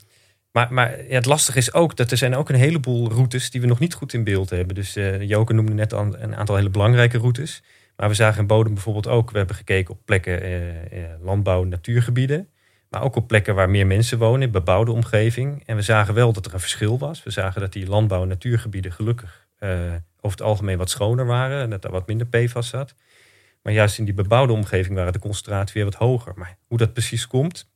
[0.52, 3.62] maar, maar ja, het lastige is ook dat er zijn ook een heleboel routes die
[3.62, 4.76] we nog niet goed in beeld hebben.
[4.76, 7.64] Dus uh, Joke noemde net al een aantal hele belangrijke routes.
[7.96, 12.50] Maar we zagen in bodem bijvoorbeeld ook, we hebben gekeken op plekken, uh, landbouw, natuurgebieden
[12.90, 15.64] Maar ook op plekken waar meer mensen wonen, in bebouwde omgeving.
[15.66, 17.24] En we zagen wel dat er een verschil was.
[17.24, 19.70] We zagen dat die landbouw- en natuurgebieden gelukkig uh,
[20.18, 21.62] over het algemeen wat schoner waren.
[21.62, 22.94] En dat daar wat minder PFAS zat.
[23.62, 26.34] Maar juist in die bebouwde omgeving waren de concentraten weer wat hoger.
[26.36, 27.70] Maar hoe dat precies komt,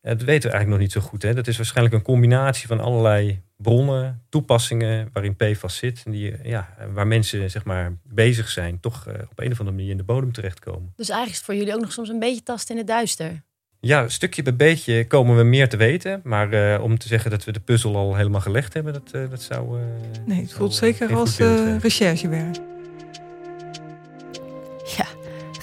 [0.00, 1.22] dat weten we eigenlijk nog niet zo goed.
[1.22, 1.34] Hè?
[1.34, 6.02] Dat is waarschijnlijk een combinatie van allerlei bronnen, toepassingen waarin PFAS zit.
[6.04, 9.90] En die, ja, waar mensen zeg maar, bezig zijn, toch op een of andere manier
[9.90, 10.92] in de bodem terechtkomen.
[10.96, 13.42] Dus eigenlijk is het voor jullie ook nog soms een beetje tasten in het duister.
[13.80, 16.20] Ja, stukje bij beetje komen we meer te weten.
[16.24, 19.30] Maar uh, om te zeggen dat we de puzzel al helemaal gelegd hebben, dat, uh,
[19.30, 19.78] dat zou.
[20.26, 21.38] nee, het voelt zeker als
[21.80, 22.56] recherchewerk.
[24.96, 25.06] Ja,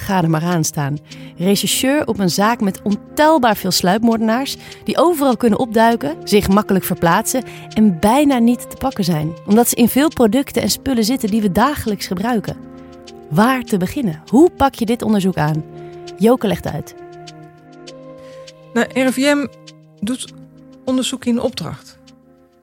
[0.06, 0.98] ga er maar aan staan.
[1.38, 7.44] Rechercheur op een zaak met ontelbaar veel sluipmoordenaars die overal kunnen opduiken, zich makkelijk verplaatsen
[7.74, 11.42] en bijna niet te pakken zijn, omdat ze in veel producten en spullen zitten die
[11.42, 12.58] we dagelijks gebruiken.
[13.30, 14.22] Waar te beginnen?
[14.30, 15.64] Hoe pak je dit onderzoek aan?
[16.18, 17.05] Joke legt uit.
[18.76, 19.48] Nou, RIVM
[20.00, 20.34] doet
[20.86, 22.00] onderzoek in opdracht.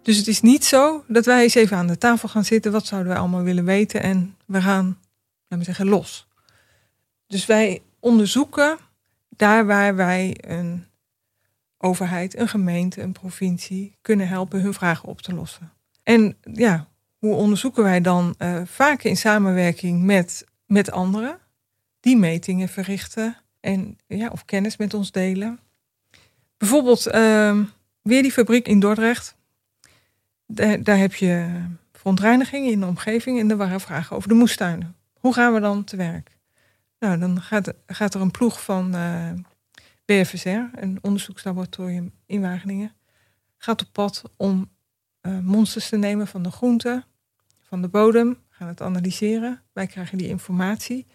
[0.03, 2.72] Dus het is niet zo dat wij eens even aan de tafel gaan zitten.
[2.72, 4.03] Wat zouden wij allemaal willen weten?
[4.03, 4.87] En we gaan,
[5.42, 6.27] laten we zeggen, los.
[7.27, 8.79] Dus wij onderzoeken
[9.29, 10.85] daar waar wij een
[11.79, 15.72] overheid, een gemeente, een provincie kunnen helpen hun vragen op te lossen.
[16.03, 18.35] En ja, hoe onderzoeken wij dan?
[18.38, 21.38] Uh, vaak in samenwerking met, met anderen
[22.01, 25.61] die metingen verrichten en ja, of kennis met ons delen.
[26.62, 27.59] Bijvoorbeeld uh,
[28.03, 29.37] weer die fabriek in Dordrecht.
[30.46, 34.96] Daar, daar heb je verontreiniging in de omgeving en er waren vragen over de moestuinen.
[35.18, 36.38] Hoe gaan we dan te werk?
[36.98, 39.37] Nou, dan gaat, gaat er een ploeg van uh, eh,
[40.05, 42.92] BFSR, een onderzoekslaboratorium in Wageningen,
[43.59, 44.70] gaat op pad om
[45.22, 47.05] uh, monsters te nemen van de groenten,
[47.61, 49.62] van de bodem, gaan het analyseren.
[49.72, 51.07] Wij krijgen die informatie,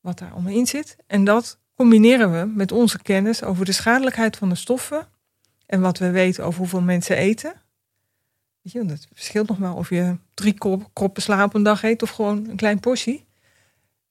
[0.00, 0.96] wat daar allemaal in zit.
[1.06, 5.08] En dat combineren we met onze kennis over de schadelijkheid van de stoffen
[5.66, 7.54] en wat we weten over hoeveel mensen eten.
[8.60, 10.54] Weet je, dat verschilt nog maar of je drie
[10.92, 13.26] kroppen sla op een dag eet of gewoon een klein portie.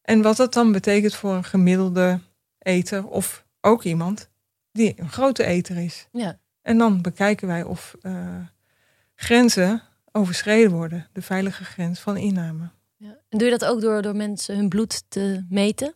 [0.02, 2.20] En wat dat dan betekent voor een gemiddelde
[2.60, 4.30] eter of ook iemand
[4.72, 6.08] die een grote eter is.
[6.12, 6.40] Ja.
[6.62, 8.36] En dan bekijken wij of uh,
[9.16, 9.82] grenzen
[10.12, 12.70] overschreden worden, de veilige grens van inname.
[12.98, 13.18] Ja.
[13.30, 15.96] En doe je dat ook door, door mensen hun bloed te meten?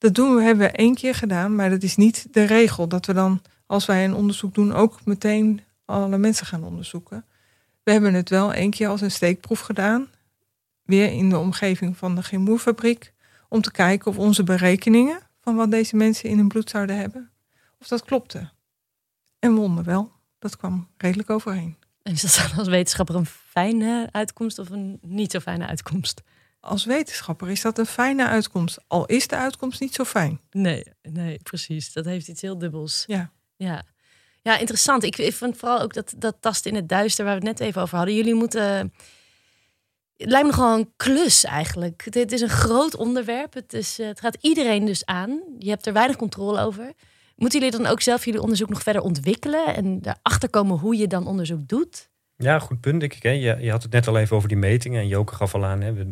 [0.00, 2.88] Dat doen we, hebben we één keer gedaan, maar dat is niet de regel.
[2.88, 7.24] Dat we dan, als wij een onderzoek doen, ook meteen alle mensen gaan onderzoeken.
[7.82, 10.08] We hebben het wel één keer als een steekproef gedaan
[10.82, 13.12] weer in de omgeving van de Gimoerfabriek.
[13.48, 17.30] Om te kijken of onze berekeningen van wat deze mensen in hun bloed zouden hebben,
[17.80, 18.50] of dat klopte.
[19.38, 21.76] En wonder wel, dat kwam redelijk overeen.
[22.02, 26.22] En is dat dan als wetenschapper een fijne uitkomst of een niet zo fijne uitkomst?
[26.60, 28.78] Als wetenschapper is dat een fijne uitkomst.
[28.86, 30.40] Al is de uitkomst niet zo fijn.
[30.50, 31.92] Nee, nee, precies.
[31.92, 33.04] Dat heeft iets heel dubbels.
[33.06, 33.32] Ja.
[33.56, 33.82] Ja,
[34.42, 35.02] ja interessant.
[35.02, 37.68] Ik, ik vond vooral ook dat, dat tast in het duister waar we het net
[37.68, 38.14] even over hadden.
[38.14, 38.92] Jullie moeten
[40.20, 42.06] het lijkt me gewoon een klus eigenlijk.
[42.10, 43.54] Het, is een groot onderwerp.
[43.54, 45.42] Het, is, eh, het gaat iedereen dus aan.
[45.58, 46.92] Je hebt er weinig controle over.
[47.36, 51.06] Moeten jullie dan ook zelf jullie onderzoek nog verder ontwikkelen en erachter komen hoe je
[51.06, 52.09] dan onderzoek doet?
[52.42, 53.02] Ja, goed punt.
[53.02, 53.30] Ik, hè.
[53.30, 55.00] Je, je had het net al even over die metingen.
[55.00, 55.92] En Joke gaf al aan, hè.
[55.92, 56.04] We,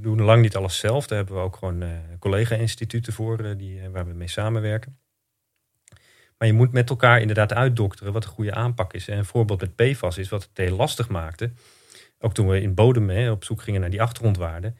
[0.00, 1.06] doen lang niet alles zelf.
[1.06, 1.88] Daar hebben we ook gewoon uh,
[2.18, 4.98] collega-instituten voor uh, die, waar we mee samenwerken.
[6.38, 9.08] Maar je moet met elkaar inderdaad uitdokteren wat een goede aanpak is.
[9.08, 11.50] En een voorbeeld met PFAS is wat het heel lastig maakte
[12.20, 14.76] ook toen we in bodem hè, op zoek gingen naar die achtergrondwaarden,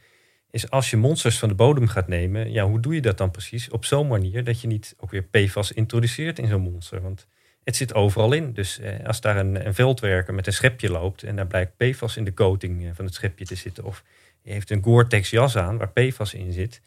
[0.51, 3.31] is als je monsters van de bodem gaat nemen, ja, hoe doe je dat dan
[3.31, 3.71] precies?
[3.71, 7.01] Op zo'n manier dat je niet ook weer PFAS introduceert in zo'n monster.
[7.03, 7.27] Want
[7.65, 8.53] het zit overal in.
[8.53, 12.17] Dus eh, als daar een, een, veldwerker met een schepje loopt en daar blijkt PFAS
[12.17, 14.05] in de coating eh, van het schepje te zitten, of
[14.43, 16.81] je heeft een Gore-Tex jas aan waar PFAS in zit,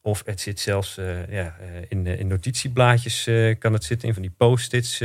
[0.00, 4.22] of het zit zelfs uh, ja, uh, in, in notitieblaadjes, kan het zitten, in van
[4.22, 5.00] die post-its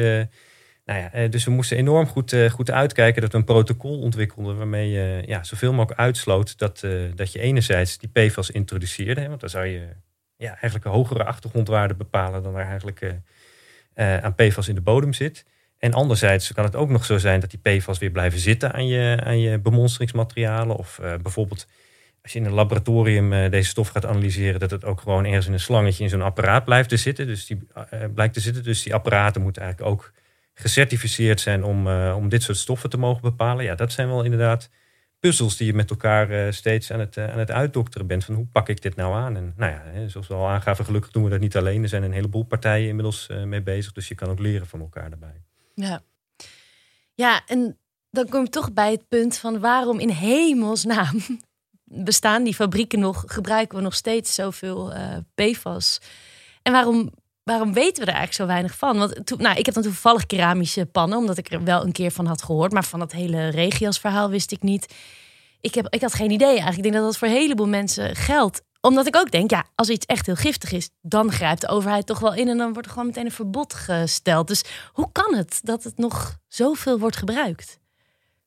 [0.86, 4.00] nou ja, eh, dus we moesten enorm goed, eh, goed uitkijken dat we een protocol
[4.00, 9.28] ontwikkelden waarmee je ja, zoveel mogelijk uitsloot dat, eh, dat je enerzijds die PFAS introduceerde.
[9.28, 9.88] want dan zou je
[10.36, 13.02] ja, eigenlijk een hogere achtergrondwaarde bepalen dan er eigenlijk
[13.96, 15.46] aan PFAS in de bodem zit.
[15.78, 18.88] En anderzijds kan het ook nog zo zijn dat die PFAS weer blijven zitten aan
[18.88, 20.76] je, aan je bemonstringsmaterialen.
[20.76, 21.68] Of bijvoorbeeld
[22.22, 25.54] als je in een laboratorium deze stof gaat analyseren, dat het ook gewoon ergens in
[25.54, 27.28] een slangetje in zo'n apparaat blijft te zitten.
[27.28, 27.68] Dus die
[28.14, 28.64] blijkt te zitten.
[28.64, 30.12] Dus die apparaten moeten eigenlijk ook
[30.54, 33.66] gecertificeerd zijn om, om dit soort stoffen te mogen bepalen.
[33.66, 34.70] Ja, dat zijn wel inderdaad
[35.22, 38.26] puzzels die je met elkaar uh, steeds aan het, uh, aan het uitdokteren bent.
[38.26, 39.36] Van hoe pak ik dit nou aan?
[39.36, 41.84] En nou ja, zoals we al aangaven, gelukkig doen we dat niet alleen.
[41.84, 43.92] Er zijn een heleboel partijen inmiddels mee bezig.
[43.92, 45.42] Dus je kan ook leren van elkaar daarbij.
[45.76, 46.02] Ja,
[47.14, 47.78] ja en
[48.10, 51.20] dan kom je toch bij het punt van waarom in hemelsnaam
[52.10, 53.24] bestaan die fabrieken nog?
[53.28, 54.94] Gebruiken we nog steeds zoveel
[55.36, 56.02] PFAS?
[56.62, 57.12] En waarom
[57.44, 58.98] waarom weten we er eigenlijk zo weinig van?
[58.98, 62.26] Want nou, ik heb dan toevallig keramische pannen, omdat ik er wel een keer van
[62.26, 62.72] had gehoord.
[62.72, 64.94] Maar van dat hele regias-verhaal wist ik niet.
[65.62, 66.78] Ik, heb, ik had geen idee eigenlijk.
[66.78, 68.62] Ik denk dat dat voor een heleboel mensen geldt.
[68.82, 72.06] Omdat ik ook denk, ja, als iets echt heel giftig is, dan grijpt de overheid
[72.06, 74.48] toch wel in en dan wordt er gewoon meteen een verbod gesteld.
[74.48, 77.80] Dus hoe kan het dat het nog zoveel wordt gebruikt?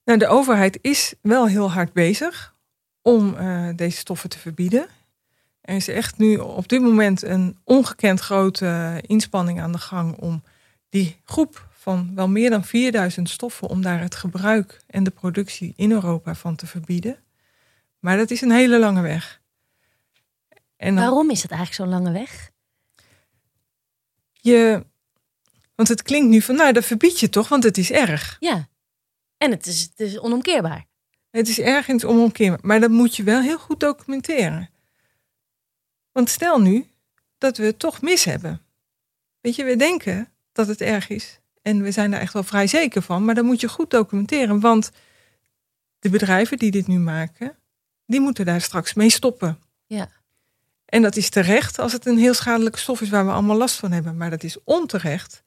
[0.04, 2.54] Nou, de overheid is wel heel hard bezig
[3.02, 4.86] om uh, deze stoffen te verbieden.
[5.64, 10.42] Er is echt nu op dit moment een ongekend grote inspanning aan de gang om
[10.88, 15.72] die groep van wel meer dan 4000 stoffen, om daar het gebruik en de productie
[15.76, 17.16] in Europa van te verbieden.
[17.98, 19.40] Maar dat is een hele lange weg.
[20.76, 22.50] En Waarom is het eigenlijk zo'n lange weg?
[24.32, 24.86] Je,
[25.74, 28.36] want het klinkt nu van, nou, dat verbied je toch, want het is erg.
[28.40, 28.68] Ja,
[29.38, 30.86] en het is, het is onomkeerbaar.
[31.30, 34.72] Het is ergens onomkeerbaar, maar dat moet je wel heel goed documenteren.
[36.14, 36.86] Want stel nu
[37.38, 38.60] dat we het toch mis hebben.
[39.40, 41.40] Weet je, we denken dat het erg is.
[41.62, 43.24] En we zijn daar echt wel vrij zeker van.
[43.24, 44.60] Maar dan moet je goed documenteren.
[44.60, 44.90] Want
[45.98, 47.56] de bedrijven die dit nu maken,
[48.06, 49.58] die moeten daar straks mee stoppen.
[49.86, 50.08] Ja.
[50.84, 53.76] En dat is terecht als het een heel schadelijke stof is waar we allemaal last
[53.76, 54.16] van hebben.
[54.16, 55.42] Maar dat is onterecht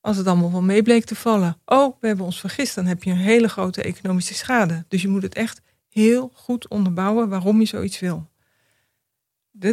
[0.00, 1.60] als het allemaal wel mee bleek te vallen.
[1.64, 2.74] Oh, we hebben ons vergist.
[2.74, 4.84] Dan heb je een hele grote economische schade.
[4.88, 8.28] Dus je moet het echt heel goed onderbouwen waarom je zoiets wil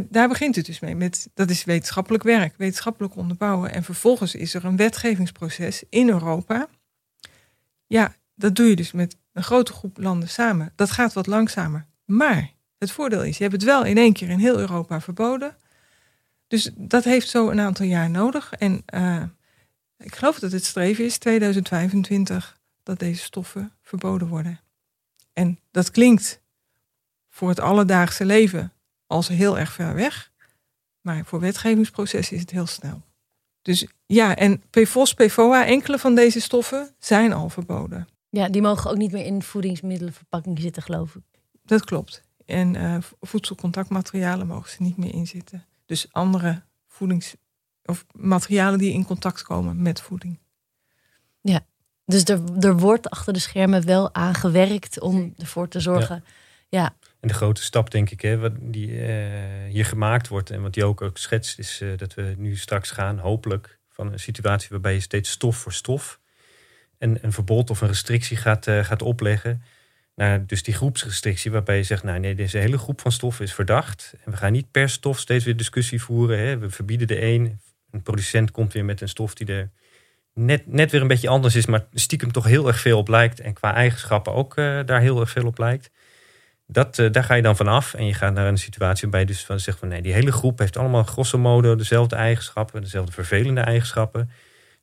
[0.10, 0.96] daar begint het dus mee.
[0.96, 3.72] Met, dat is wetenschappelijk werk, wetenschappelijk onderbouwen.
[3.72, 6.68] En vervolgens is er een wetgevingsproces in Europa.
[7.88, 10.74] Ja, dat doe je dus met een grote groep landen samen.
[10.76, 11.86] Dat gaat wat langzamer.
[12.06, 15.56] Maar het voordeel is, je hebt het wel in één keer in heel Europa verboden.
[16.48, 18.54] Dus dat heeft zo een aantal jaar nodig.
[18.54, 19.24] En uh,
[19.98, 24.60] ik geloof dat het streven is 2025 dat deze stoffen verboden worden.
[25.34, 26.42] En dat klinkt
[27.30, 28.74] voor het alledaagse leven
[29.16, 30.32] als heel erg ver weg.
[31.02, 33.02] Maar voor wetgevingsprocessen is het heel snel.
[33.62, 38.08] Dus ja, en PFOS, PFOA, enkele van deze stoffen zijn al verboden.
[38.30, 41.24] Ja, die mogen ook niet meer in voedingsmiddelenverpakking zitten, geloof ik.
[41.64, 42.22] Dat klopt.
[42.46, 45.66] En uh, voedselcontactmaterialen mogen ze niet meer inzitten.
[45.86, 47.36] Dus andere voedings-
[47.86, 50.40] of materialen die in contact komen met voeding.
[51.42, 51.66] Ja,
[52.06, 56.24] dus er, er wordt achter de schermen wel aan gewerkt om ervoor te zorgen.
[56.70, 56.96] ja.
[57.26, 59.08] De grote stap, denk ik, hè, wat die uh,
[59.70, 62.92] hier gemaakt wordt en wat die ook, ook schetst, is uh, dat we nu straks
[62.92, 66.20] gaan, hopelijk, van een situatie waarbij je steeds stof voor stof
[66.98, 69.64] en een verbod of een restrictie gaat, uh, gaat opleggen.
[70.16, 73.54] Naar dus die groepsrestrictie, waarbij je zegt, nou nee, deze hele groep van stoffen is
[73.54, 74.14] verdacht.
[74.26, 76.40] En we gaan niet per stof steeds weer discussie voeren.
[76.40, 76.58] Hè.
[76.58, 77.60] We verbieden de een.
[77.92, 79.70] Een producent komt weer met een stof die er
[80.34, 83.40] net, net weer een beetje anders is, maar stiekem toch heel erg veel op lijkt.
[83.40, 85.92] En qua eigenschappen ook daar heel erg veel op lijkt.
[86.68, 89.26] Dat, uh, daar ga je dan vanaf en je gaat naar een situatie waarbij je
[89.26, 93.12] dus van zegt van nee, die hele groep heeft allemaal grosso modo dezelfde eigenschappen, dezelfde
[93.12, 94.30] vervelende eigenschappen.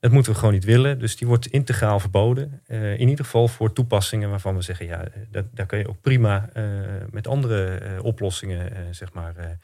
[0.01, 0.99] Dat moeten we gewoon niet willen.
[0.99, 2.63] Dus die wordt integraal verboden.
[2.69, 6.01] Uh, in ieder geval voor toepassingen waarvan we zeggen, ja, dat, daar kun je ook
[6.01, 6.49] prima
[7.11, 9.59] met andere oplossingen, zeg maar,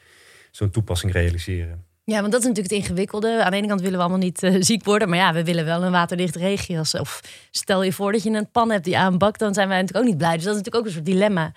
[0.51, 1.83] zo'n toepassing realiseren.
[2.03, 3.43] Ja, want dat is natuurlijk het ingewikkelde.
[3.43, 5.83] Aan de ene kant willen we allemaal niet ziek worden, maar ja, we willen wel
[5.83, 6.95] een waterdicht regias.
[6.95, 10.05] Of stel je voor dat je een pan hebt die aanbakt, dan zijn wij natuurlijk
[10.05, 10.35] ook niet blij.
[10.35, 11.51] Dus dat is natuurlijk ook een soort dilemma.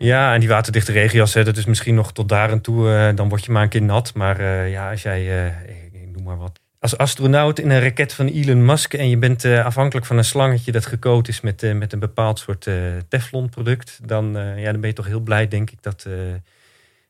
[0.00, 2.88] Ja, en die waterdichte regenjas, hè, dat is misschien nog tot daar en toe.
[2.88, 4.14] Uh, dan word je maar een keer nat.
[4.14, 6.60] Maar uh, ja, als jij, uh, ik noem maar wat.
[6.80, 10.72] Als astronaut in een raket van Elon Musk en je bent afhankelijk van een slangetje
[10.72, 12.66] dat gecoat is met, met een bepaald soort
[13.08, 16.06] Teflon product, dan, ja, dan ben je toch heel blij, denk ik, dat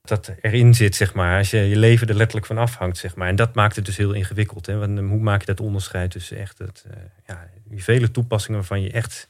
[0.03, 1.39] dat erin zit, zeg maar.
[1.39, 3.29] Als je je leven er letterlijk van afhangt, zeg maar.
[3.29, 4.67] En dat maakt het dus heel ingewikkeld.
[4.67, 4.77] Hè?
[4.77, 6.85] Want hoe maak je dat onderscheid tussen echt het,
[7.27, 9.29] ja, die vele toepassingen waarvan je echt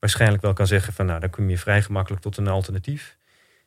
[0.00, 3.18] waarschijnlijk wel kan zeggen van nou, dan kom je vrij gemakkelijk tot een alternatief.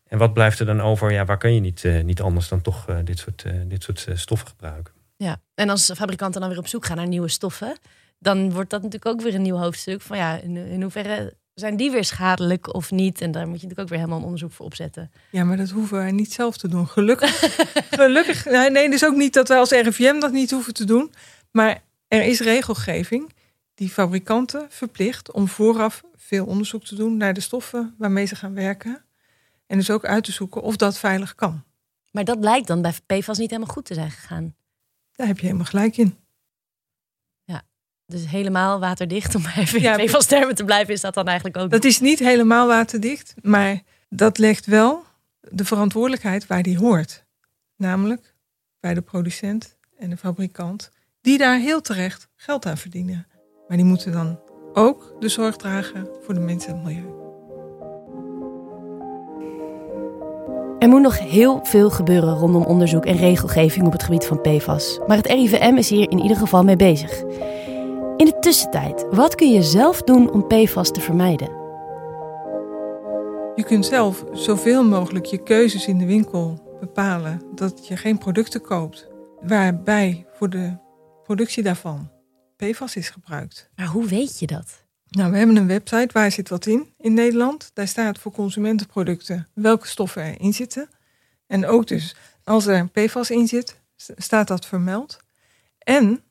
[0.08, 1.12] En wat blijft er dan over?
[1.12, 3.84] Ja, waar kan je niet, uh, niet anders dan toch uh, dit soort, uh, dit
[3.84, 4.94] soort stoffen gebruiken?
[5.18, 7.78] Ja, en als fabrikanten dan weer op zoek gaan naar nieuwe stoffen,
[8.20, 10.02] dan wordt dat natuurlijk ook weer een nieuw hoofdstuk.
[10.02, 13.22] Van ja, in, in hoeverre zijn die weer schadelijk of niet?
[13.22, 15.12] En daar moet je natuurlijk ook weer helemaal een onderzoek voor opzetten.
[15.30, 16.88] Ja, maar dat hoeven wij niet zelf te doen.
[16.88, 17.40] Gelukkig.
[18.02, 18.46] Gelukkig.
[18.46, 21.12] Nee, dus ook niet dat wij als RIVM dat niet hoeven te doen.
[21.52, 23.34] Maar er is regelgeving
[23.74, 28.54] die fabrikanten verplicht om vooraf veel onderzoek te doen naar de stoffen waarmee ze gaan
[28.54, 29.04] werken.
[29.68, 31.64] En dus ook uit te zoeken of dat veilig kan.
[32.12, 34.56] Maar dat lijkt dan bij PFAS niet helemaal goed te zijn gegaan.
[35.12, 36.18] Daar heb je helemaal gelijk in.
[37.44, 37.62] Ja,
[38.06, 41.70] dus helemaal waterdicht, om even in PFAS-termen te blijven, is dat dan eigenlijk ook?
[41.70, 45.04] Dat is niet helemaal waterdicht, maar dat legt wel
[45.40, 47.26] de verantwoordelijkheid waar die hoort.
[47.76, 48.36] Namelijk
[48.80, 53.28] bij de producent en de fabrikant, die daar heel terecht geld aan verdienen.
[53.74, 54.40] Maar die moeten dan
[54.74, 57.06] ook de zorg dragen voor de mensen en het milieu.
[60.80, 65.00] Er moet nog heel veel gebeuren rondom onderzoek en regelgeving op het gebied van PFAS.
[65.08, 67.22] Maar het RIVM is hier in ieder geval mee bezig.
[68.18, 71.50] In de tussentijd, wat kun je zelf doen om PFAS te vermijden?
[73.56, 78.62] Je kunt zelf zoveel mogelijk je keuzes in de winkel bepalen dat je geen producten
[78.62, 79.10] koopt
[79.42, 80.78] waarbij voor de
[81.24, 82.13] productie daarvan
[82.72, 83.70] PFAS is gebruikt.
[83.76, 84.84] Maar hoe weet je dat?
[85.10, 87.72] Nou, we hebben een website, waar zit wat in in Nederland.
[87.74, 90.90] Daar staat voor consumentenproducten welke stoffen erin zitten.
[91.48, 93.80] En ook dus als er PFAS in zit,
[94.18, 95.18] staat dat vermeld.
[95.78, 96.24] En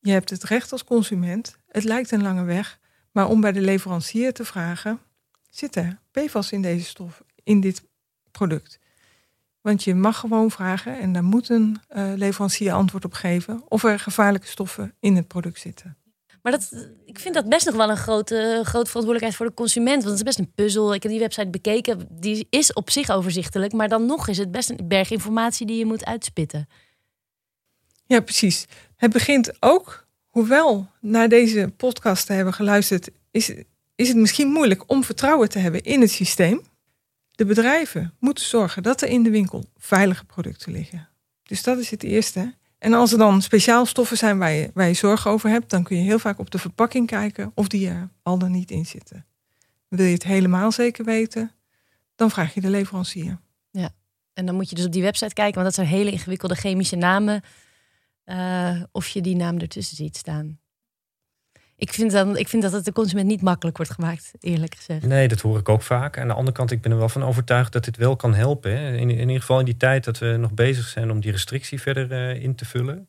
[0.00, 2.78] je hebt het recht als consument, het lijkt een lange weg,
[3.10, 5.00] maar om bij de leverancier te vragen,
[5.50, 7.82] zit er PFAS in deze stof, in dit
[8.30, 8.78] product?
[9.60, 13.84] Want je mag gewoon vragen en daar moet een uh, leverancier antwoord op geven of
[13.84, 15.96] er gevaarlijke stoffen in het product zitten.
[16.42, 20.04] Maar dat, ik vind dat best nog wel een grote, grote verantwoordelijkheid voor de consument.
[20.04, 20.94] Want het is best een puzzel.
[20.94, 22.06] Ik heb die website bekeken.
[22.10, 23.72] Die is op zich overzichtelijk.
[23.72, 26.68] Maar dan nog is het best een berg informatie die je moet uitspitten.
[28.06, 28.66] Ja, precies.
[28.96, 33.52] Het begint ook, hoewel naar deze podcast te hebben geluisterd, is,
[33.94, 36.62] is het misschien moeilijk om vertrouwen te hebben in het systeem.
[37.40, 41.08] De bedrijven moeten zorgen dat er in de winkel veilige producten liggen.
[41.42, 42.54] Dus dat is het eerste.
[42.78, 45.82] En als er dan speciaal stoffen zijn waar je, waar je zorgen over hebt, dan
[45.82, 48.86] kun je heel vaak op de verpakking kijken of die er al dan niet in
[48.86, 49.26] zitten.
[49.88, 51.52] Wil je het helemaal zeker weten,
[52.14, 53.38] dan vraag je de leverancier.
[53.70, 53.90] Ja,
[54.32, 56.96] en dan moet je dus op die website kijken, want dat zijn hele ingewikkelde chemische
[56.96, 57.42] namen.
[58.24, 60.58] Uh, of je die naam ertussen ziet staan.
[61.80, 65.06] Ik vind, dan, ik vind dat het de consument niet makkelijk wordt gemaakt, eerlijk gezegd.
[65.06, 66.18] Nee, dat hoor ik ook vaak.
[66.18, 68.72] Aan de andere kant, ik ben er wel van overtuigd dat dit wel kan helpen.
[68.72, 71.80] In, in ieder geval in die tijd dat we nog bezig zijn om die restrictie
[71.80, 73.08] verder uh, in te vullen.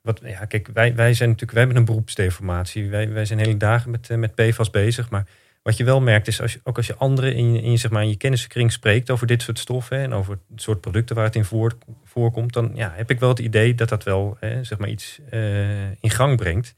[0.00, 2.90] Wat, ja, kijk, wij, wij zijn natuurlijk, wij hebben een beroepsdeformatie.
[2.90, 5.10] Wij, wij zijn hele dagen met, uh, met PFAS bezig.
[5.10, 5.26] Maar
[5.62, 8.02] wat je wel merkt is, als je, ook als je anderen in, in, zeg maar,
[8.02, 11.36] in je kennissenkring spreekt over dit soort stoffen en over het soort producten waar het
[11.36, 14.88] in voor, voorkomt, dan ja, heb ik wel het idee dat dat wel zeg maar
[14.88, 16.74] iets uh, in gang brengt.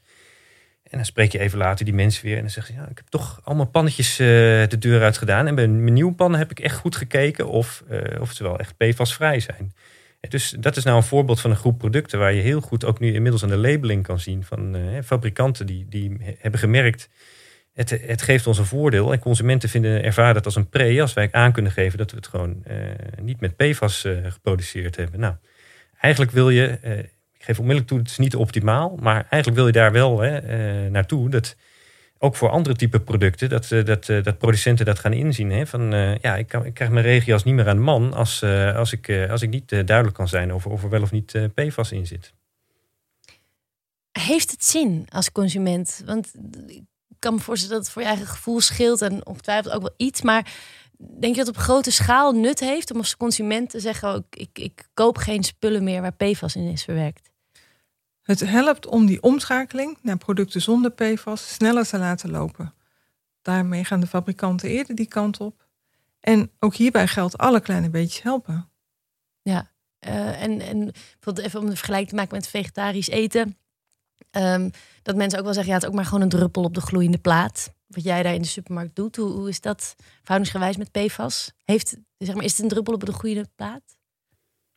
[0.89, 2.97] En dan spreek je even later die mensen weer en dan zeggen ze: ja, ik
[2.97, 4.27] heb toch allemaal pannetjes uh,
[4.67, 5.47] de deur uit gedaan.
[5.47, 8.59] En bij mijn nieuwe pannen heb ik echt goed gekeken of, uh, of ze wel
[8.59, 9.73] echt PFAS-vrij zijn.
[10.29, 12.99] Dus dat is nou een voorbeeld van een groep producten waar je heel goed ook
[12.99, 17.09] nu inmiddels aan de labeling kan zien van fabrikanten die, die hebben gemerkt.
[17.73, 21.13] Het, het geeft ons een voordeel en consumenten vinden, ervaren dat als een pre als
[21.13, 22.63] wij aan kunnen geven dat we het gewoon
[23.21, 25.19] niet met PFAS geproduceerd hebben.
[25.19, 25.35] Nou,
[25.99, 26.79] eigenlijk wil je
[27.37, 28.97] geef onmiddellijk toe, het is niet optimaal.
[29.01, 30.43] Maar eigenlijk wil je daar wel hè,
[30.85, 31.29] uh, naartoe.
[31.29, 31.55] Dat
[32.17, 35.51] ook voor andere type producten, dat, uh, dat, uh, dat producenten dat gaan inzien.
[35.51, 38.43] Hè, van ja, ik, kan, ik krijg mijn regias niet meer aan de man als,
[38.75, 41.91] als, ik, als ik niet duidelijk kan zijn over of er wel of niet PFAS
[41.91, 42.33] in zit.
[44.11, 46.01] Heeft het zin als consument?
[46.05, 46.33] Want
[46.67, 46.83] ik
[47.19, 50.21] kan me voorstellen dat het voor je eigen gevoel scheelt en ongetwijfeld ook wel iets.
[50.21, 50.51] Maar
[50.97, 54.59] denk je dat het op grote schaal nut heeft om als consument te zeggen: ik,
[54.59, 57.29] ik koop geen spullen meer waar PFAS in is verwerkt?
[58.21, 62.73] Het helpt om die omschakeling naar producten zonder PFAS sneller te laten lopen.
[63.41, 65.67] Daarmee gaan de fabrikanten eerder die kant op.
[66.19, 68.69] En ook hierbij geldt alle kleine beetjes helpen.
[69.41, 69.71] Ja,
[70.07, 70.91] uh, en, en
[71.35, 73.57] even om de vergelijking te maken met vegetarisch eten.
[74.37, 74.71] Um,
[75.03, 76.81] dat mensen ook wel zeggen, ja, het is ook maar gewoon een druppel op de
[76.81, 77.73] gloeiende plaat.
[77.87, 81.53] Wat jij daar in de supermarkt doet, hoe, is dat verhoudingsgewijs met PFAS?
[81.63, 83.97] Heeft, zeg maar, is het een druppel op de gloeiende plaat?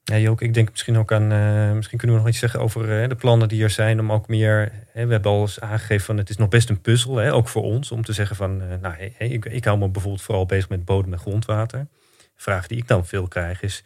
[0.03, 3.03] Ja, Jook, ik denk misschien ook aan, uh, misschien kunnen we nog iets zeggen over
[3.03, 6.07] uh, de plannen die er zijn om ook meer, hè, we hebben al eens aangegeven
[6.07, 8.69] van het is nog best een puzzel, ook voor ons, om te zeggen van, uh,
[8.81, 11.87] nou, ik, ik hou me bijvoorbeeld vooral bezig met bodem en grondwater.
[12.19, 13.85] De vraag die ik dan veel krijg is,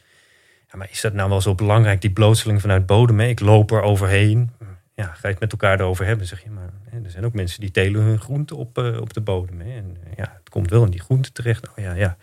[0.71, 3.21] ja, maar is dat nou wel zo belangrijk, die blootstelling vanuit bodem?
[3.21, 4.51] Ik loop er overheen.
[4.95, 6.71] Ja, ga je het met elkaar erover hebben, zeg je maar.
[6.89, 9.61] Hè, er zijn ook mensen die telen hun groente op, op de bodem.
[9.61, 11.69] Hè, en ja, het komt wel in die groente terecht.
[11.69, 12.17] Oh ja, ja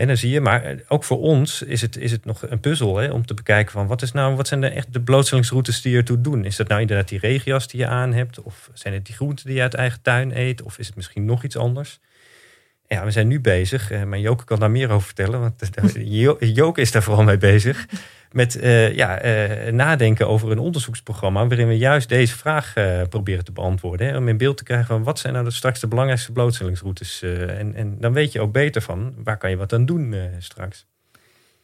[0.00, 2.60] en dan zie je, maar eh, ook voor ons is het, is het nog een
[2.60, 5.82] puzzel hè, om te bekijken van wat, is nou, wat zijn de, echt de blootstellingsroutes
[5.82, 6.44] die je ertoe doen.
[6.44, 8.42] Is dat nou inderdaad die regias die je aan hebt?
[8.42, 10.62] Of zijn het die groenten die je uit eigen tuin eet?
[10.62, 12.00] Of is het misschien nog iets anders?
[12.86, 15.70] Ja, we zijn nu bezig, eh, maar Joke kan daar meer over vertellen, want
[16.56, 17.86] Joke is daar vooral mee bezig
[18.32, 23.44] met uh, ja, uh, nadenken over een onderzoeksprogramma waarin we juist deze vraag uh, proberen
[23.44, 24.06] te beantwoorden.
[24.06, 27.22] Hè, om in beeld te krijgen van wat zijn nou de, straks de belangrijkste blootstellingsroutes.
[27.22, 30.86] en, en dan weet je ook beter van waar kan je wat aan doen straks.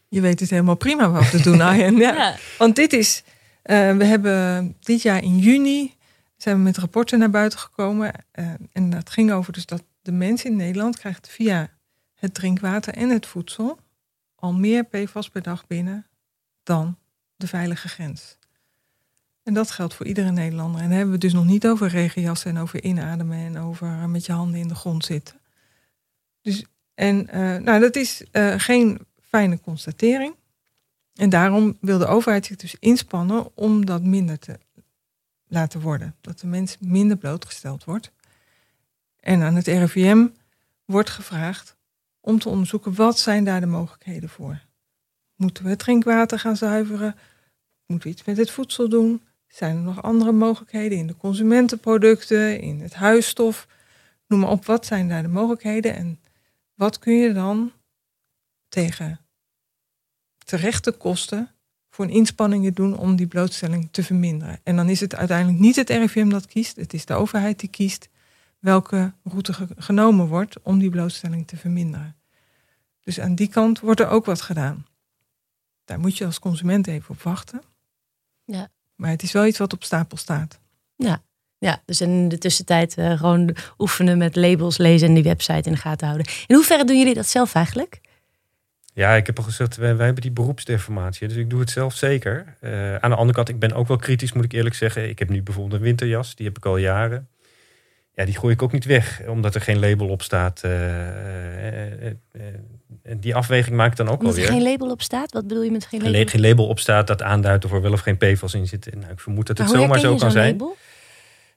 [0.08, 1.96] Je weet het helemaal prima wat te doen, Arjen.
[1.96, 2.14] Ja.
[2.14, 2.34] ja.
[2.58, 3.22] Want dit is,
[3.62, 5.94] we hebben dit jaar in juni
[6.36, 8.12] zijn we met rapporten naar buiten gekomen.
[8.72, 11.70] en dat ging over dus dat de mens in Nederland krijgt via
[12.14, 13.78] het drinkwater en het voedsel
[14.34, 16.06] al meer PFAS per dag binnen
[16.66, 16.98] dan
[17.36, 18.38] de veilige grens.
[19.42, 20.80] En dat geldt voor iedere Nederlander.
[20.80, 24.26] En dan hebben we dus nog niet over regenjassen en over inademen en over met
[24.26, 25.40] je handen in de grond zitten.
[26.42, 26.64] Dus,
[26.94, 30.34] en uh, nou, dat is uh, geen fijne constatering.
[31.14, 34.58] En daarom wil de overheid zich dus inspannen om dat minder te
[35.46, 36.14] laten worden.
[36.20, 38.12] Dat de mens minder blootgesteld wordt.
[39.20, 40.26] En aan het RIVM
[40.84, 41.76] wordt gevraagd
[42.20, 44.65] om te onderzoeken wat zijn daar de mogelijkheden voor.
[45.36, 47.16] Moeten we het drinkwater gaan zuiveren?
[47.86, 49.22] Moeten we iets met het voedsel doen?
[49.46, 53.66] Zijn er nog andere mogelijkheden in de consumentenproducten, in het huisstof?
[54.26, 56.20] Noem maar op, wat zijn daar de mogelijkheden en
[56.74, 57.72] wat kun je dan
[58.68, 59.20] tegen
[60.44, 61.50] terechte kosten
[61.90, 64.60] voor een inspanningen doen om die blootstelling te verminderen.
[64.62, 67.68] En dan is het uiteindelijk niet het RIVM dat kiest, het is de overheid die
[67.68, 68.08] kiest
[68.58, 72.16] welke route genomen wordt om die blootstelling te verminderen.
[73.00, 74.86] Dus aan die kant wordt er ook wat gedaan.
[75.86, 77.62] Daar moet je als consument even op wachten.
[78.44, 78.68] Ja.
[78.94, 80.60] Maar het is wel iets wat op stapel staat.
[80.96, 81.22] Ja,
[81.58, 85.72] ja dus in de tussentijd uh, gewoon oefenen met labels lezen en die website in
[85.72, 86.26] de gaten houden.
[86.46, 88.00] In hoeverre doen jullie dat zelf eigenlijk?
[88.94, 91.28] Ja, ik heb al gezegd, wij, wij hebben die beroepsdeformatie.
[91.28, 92.56] Dus ik doe het zelf zeker.
[92.60, 95.08] Uh, aan de andere kant, ik ben ook wel kritisch, moet ik eerlijk zeggen.
[95.08, 97.28] Ik heb nu bijvoorbeeld een winterjas, die heb ik al jaren.
[98.16, 100.62] Ja, die gooi ik ook niet weg, omdat er geen label op staat.
[100.64, 100.72] Uh,
[103.16, 104.52] die afweging maak ik dan ook Omdat wel weer.
[104.52, 105.32] er geen label op staat?
[105.32, 106.14] Wat bedoel je met geen label?
[106.14, 108.94] Geen, geen label op staat dat aanduidt of er wel of geen PFAS in zit.
[108.94, 110.50] Nou, ik vermoed dat het maar zomaar zo kan zijn.
[110.50, 110.76] label?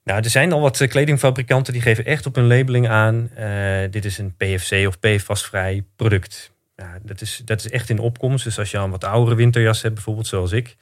[0.03, 3.29] Nou, er zijn al wat eh, kledingfabrikanten die geven echt op hun labeling aan.
[3.35, 6.51] eh, dit is een PFC of PFAS-vrij product.
[6.75, 8.43] Ja, dat, is, dat is echt in opkomst.
[8.43, 10.75] Dus als je een wat oudere winterjas hebt, bijvoorbeeld zoals ik.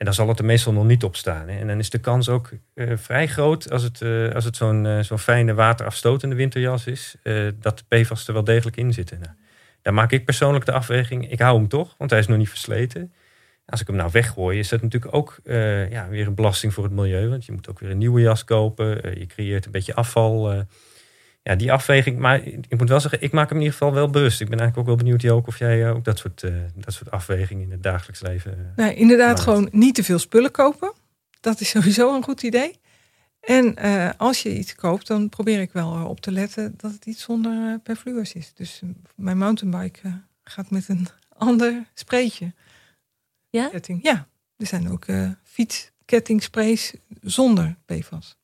[0.00, 1.48] En dan zal het er meestal nog niet op staan.
[1.48, 1.58] Hè.
[1.58, 4.86] En dan is de kans ook eh, vrij groot als het, eh, als het zo'n
[4.86, 7.16] eh, zo'n fijne waterafstotende winterjas is.
[7.60, 9.20] dat de PFAS er wel degelijk in zitten.
[9.20, 9.32] Nou,
[9.82, 11.30] daar maak ik persoonlijk de afweging.
[11.30, 13.12] Ik hou hem toch, want hij is nog niet versleten.
[13.66, 15.40] Als ik hem nou weggooi, is dat natuurlijk ook
[15.90, 17.28] ja, weer een belasting voor het milieu.
[17.28, 19.18] Want je moet ook weer een nieuwe jas kopen.
[19.18, 20.64] Je creëert een beetje afval.
[21.42, 22.18] Ja, die afweging.
[22.18, 24.40] Maar ik moet wel zeggen, ik maak hem in ieder geval wel bewust.
[24.40, 26.94] Ik ben eigenlijk ook wel benieuwd, Jook, of jij eh, ook dat soort, eh, dat
[26.94, 28.72] soort afwegingen in het dagelijks leven.
[28.76, 29.40] Nee, inderdaad, Maakt.
[29.40, 30.92] gewoon niet te veel spullen kopen.
[31.40, 32.78] Dat is sowieso een goed idee.
[33.40, 37.06] En eh, als je iets koopt, dan probeer ik wel op te letten dat het
[37.06, 38.54] iets zonder eh, perfluors is.
[38.54, 38.80] Dus
[39.14, 41.08] mijn mountainbike gaat met een
[41.48, 42.54] ander spreetje.
[43.50, 43.68] Ja?
[43.68, 44.02] Ketting.
[44.02, 48.38] Ja, er zijn ook eh fietskettingsprays zonder PFAS.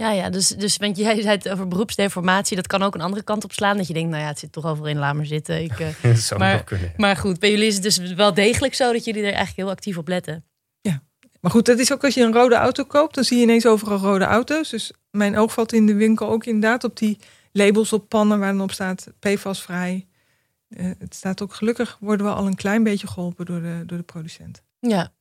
[0.00, 2.56] Ja, ja dus, dus want jij zei het over beroepsdeformatie.
[2.56, 3.76] Dat kan ook een andere kant op slaan.
[3.76, 5.62] Dat je denkt, nou ja, het zit toch overal in, laat maar zitten.
[5.62, 6.92] Ik, eh, dat zou Maar- kunnen.
[6.96, 9.70] maar goed, bij jullie is het dus wel degelijk zo dat jullie er eigenlijk heel
[9.70, 10.44] actief op letten.
[11.40, 13.66] Maar goed, dat is ook als je een rode auto koopt, dan zie je ineens
[13.66, 14.70] overal rode auto's.
[14.70, 17.18] Dus mijn oog valt in de winkel ook inderdaad op die
[17.52, 20.06] labels op pannen waar dan op staat PFAS-vrij.
[20.68, 23.98] Eh, het staat ook gelukkig, worden we al een klein beetje geholpen door de, door
[23.98, 24.62] de producent.
[24.78, 25.12] Ja.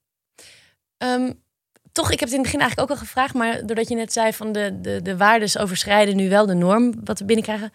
[0.97, 1.32] Ehm,
[2.00, 4.14] toch, ik heb het in het begin eigenlijk ook al gevraagd, maar doordat je net
[4.14, 7.72] zei van de, de, de waardes overschrijden nu wel de norm wat we binnenkrijgen.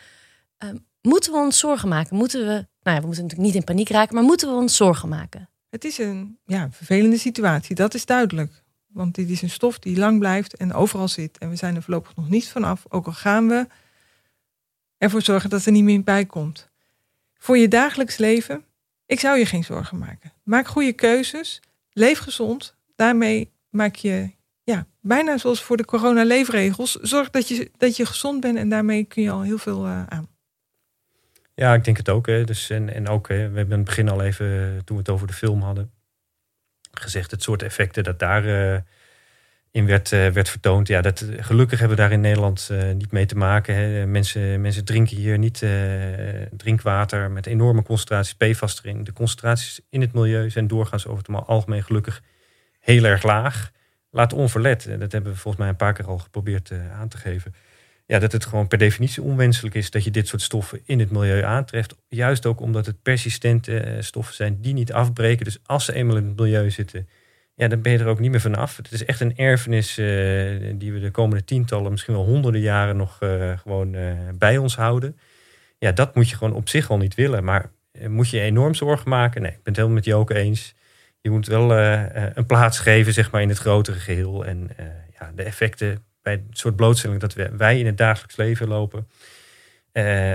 [0.59, 2.17] ehm, moeten we ons zorgen maken?
[2.17, 2.53] Moeten we,
[2.83, 5.49] nou ja, we moeten natuurlijk niet in paniek raken, maar moeten we ons zorgen maken?
[5.71, 8.63] Het is een ja, vervelende situatie, dat is duidelijk.
[8.87, 11.39] Want dit is een stof die lang blijft en overal zit.
[11.39, 13.67] En we zijn er voorlopig nog niet vanaf, ook al gaan we
[14.99, 16.69] ervoor zorgen dat er niet meer bij komt.
[17.39, 18.65] Voor je dagelijks leven,
[19.07, 20.33] ik zou je geen zorgen maken.
[20.43, 21.61] Maak goede keuzes,
[21.93, 22.75] leef gezond.
[22.97, 24.31] Daarmee maak je,
[24.63, 29.05] ja, bijna zoals voor de corona-leefregels, zorg dat je, dat je gezond bent en daarmee
[29.05, 30.29] kun je al heel veel eh, aan.
[31.55, 32.27] Ja, ik denk het ook.
[32.27, 32.45] Hè.
[32.45, 35.03] Dus, en, en ook, hè, we hebben in het begin al even, eh, toen we
[35.03, 35.91] het over de film hadden,
[36.91, 38.81] gezegd het soort effecten dat daar eh,
[39.71, 40.89] in werd, werd vertoond.
[40.89, 43.75] Ja, dat, gelukkig hebben we daar in Nederland niet mee te maken.
[43.75, 44.07] Hè.
[44.07, 45.63] Mensen, mensen drinken hier niet
[46.57, 49.05] drinkwater met enorme concentraties PFAS erin.
[49.05, 52.23] De concentraties in het milieu zijn doorgaans over het algemeen gelukkig
[52.85, 53.73] heel erg laag.
[54.11, 57.09] Laat onverlet, eh, dat hebben we volgens mij een paar keer al geprobeerd eh, aan
[57.09, 57.55] te geven
[58.07, 61.11] ja, dat het gewoon per definitie onwenselijk is dat je dit soort stoffen in het
[61.11, 61.97] milieu aantreft.
[62.09, 65.45] Juist ook omdat het persistente eh, stoffen zijn die niet afbreken.
[65.45, 67.09] Dus als ze eenmaal in het milieu zitten,
[67.55, 68.77] ja, dan ben je er ook niet meer vanaf.
[68.77, 70.05] Het is echt een erfenis eh,
[70.75, 73.19] die we de komende tientallen, misschien wel honderden jaren nog
[73.63, 73.97] gewoon
[74.39, 75.19] bij ons houden.
[75.79, 77.45] Ja, dat moet je gewoon op zich al niet willen.
[77.45, 77.71] Maar
[78.09, 79.43] moet je je enorm zorgen maken?
[79.43, 80.75] Nee, ik ben het helemaal met Joke eens.
[81.25, 84.45] Je moet wel eh, eh, een plaats geven zeg maar, in het grotere geheel.
[84.45, 84.87] En eh,
[85.19, 89.09] ja, de effecten bij het soort blootstelling dat wij in het dagelijks leven lopen,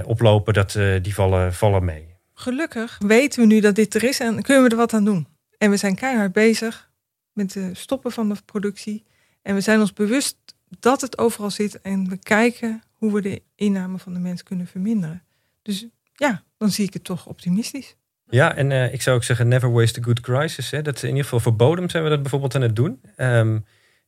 [0.05, 2.15] oplopen, dat, die vallen, vallen mee.
[2.33, 5.27] Gelukkig weten we nu dat dit er is en kunnen we er wat aan doen.
[5.57, 6.89] En we zijn keihard bezig
[7.33, 9.05] met het stoppen van de productie.
[9.41, 10.37] En we zijn ons bewust
[10.79, 11.81] dat het overal zit.
[11.81, 15.23] En we kijken hoe we de inname van de mens kunnen verminderen.
[15.61, 17.95] Dus ja, dan zie ik het toch optimistisch.
[18.29, 20.71] Ja, en eh, ik zou ook zeggen, never waste a good crisis.
[20.71, 20.81] Hè.
[20.81, 23.01] Dat in ieder geval voor bodem zijn we dat bijvoorbeeld aan het doen.
[23.15, 23.59] Ehm,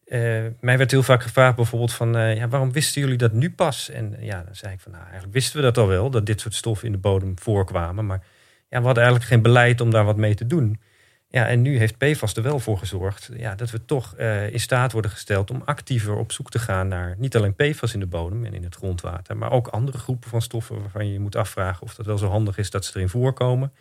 [0.05, 0.19] eh,
[0.59, 3.89] mij werd heel vaak gevraagd bijvoorbeeld van, eh, ja, waarom wisten jullie dat nu pas?
[3.89, 6.41] En ja, dan zei ik van, nou, eigenlijk wisten we dat al wel, dat dit
[6.41, 8.05] soort stoffen in de bodem voorkwamen.
[8.05, 8.23] Maar
[8.69, 10.79] ja, we hadden eigenlijk geen beleid om daar wat mee te doen.
[11.29, 14.17] Ja, en nu heeft PFAS er wel voor gezorgd ja, dat we toch
[14.51, 17.99] in staat worden gesteld om actiever op zoek te gaan naar niet alleen PFAS in
[17.99, 21.19] de bodem en in het grondwater, maar ook andere groepen van stoffen waarvan je je
[21.19, 23.71] moet afvragen of dat wel zo handig is dat ze erin voorkomen.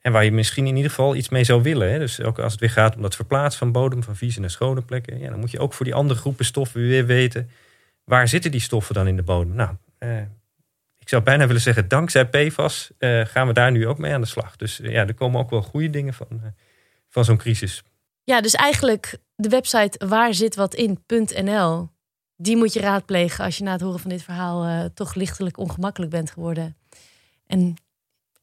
[0.00, 1.90] En waar je misschien in ieder geval iets mee zou willen.
[1.90, 1.98] Hè.
[1.98, 4.82] Dus ook als het weer gaat om dat verplaatsen van bodem, van vieze naar schone
[4.82, 5.18] plekken.
[5.18, 7.50] Ja, dan moet je ook voor die andere groepen stoffen weer weten.
[8.04, 9.54] Waar zitten die stoffen dan in de bodem?
[9.54, 10.20] Nou, eh,
[10.98, 14.20] ik zou bijna willen zeggen, dankzij PFAS eh, gaan we daar nu ook mee aan
[14.20, 14.56] de slag.
[14.56, 16.54] Dus eh, ja, er komen ook wel goede dingen van,
[17.08, 17.82] van zo'n crisis.
[18.24, 21.88] Ja, dus eigenlijk de website waarzitwatin.nl.
[22.36, 26.10] Die moet je raadplegen als je na het horen van dit verhaal toch lichtelijk ongemakkelijk
[26.10, 26.76] bent geworden.
[27.46, 27.76] En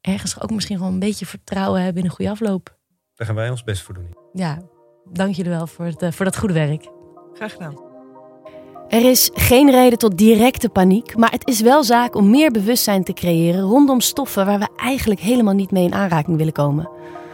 [0.01, 2.77] ergens ook misschien gewoon een beetje vertrouwen hebben in een goede afloop.
[3.15, 4.15] Daar gaan wij ons best voor doen.
[4.33, 4.61] Ja,
[5.11, 6.87] dank jullie wel voor, het, eh, voor dat goede werk.
[7.33, 7.85] Graag gedaan.
[8.87, 13.03] Er is geen reden tot directe paniek, maar het is wel zaak om meer bewustzijn
[13.03, 16.89] te creëren rondom stoffen waar we eigenlijk helemaal niet mee in aanraking willen komen.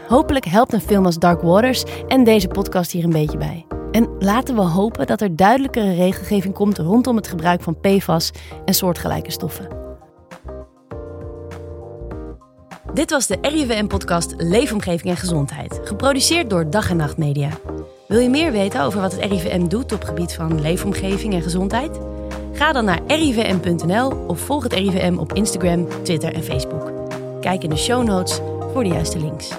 [0.07, 3.65] Hopelijk helpt een film als Dark Waters en deze podcast hier een beetje bij.
[3.91, 8.31] En laten we hopen dat er duidelijkere regelgeving komt rondom het gebruik van PFAS
[8.65, 9.82] en soortgelijke stoffen.
[12.93, 17.49] Dit was de RIVM-podcast Leefomgeving en Gezondheid, geproduceerd door Dag en Nacht Media.
[18.07, 21.99] Wil je meer weten over wat het RIVM doet op gebied van leefomgeving en gezondheid?
[22.51, 26.91] Ga dan naar rivm.nl of volg het RIVM op Instagram, Twitter en Facebook.
[27.41, 28.39] Kijk in de show notes
[28.73, 29.49] voor de juiste links.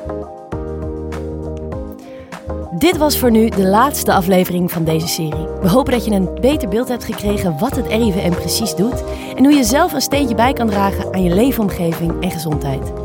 [2.78, 5.46] Dit was voor nu de laatste aflevering van deze serie.
[5.60, 9.04] We hopen dat je een beter beeld hebt gekregen wat het RIVM precies doet
[9.36, 13.03] en hoe je zelf een steentje bij kan dragen aan je leefomgeving en gezondheid.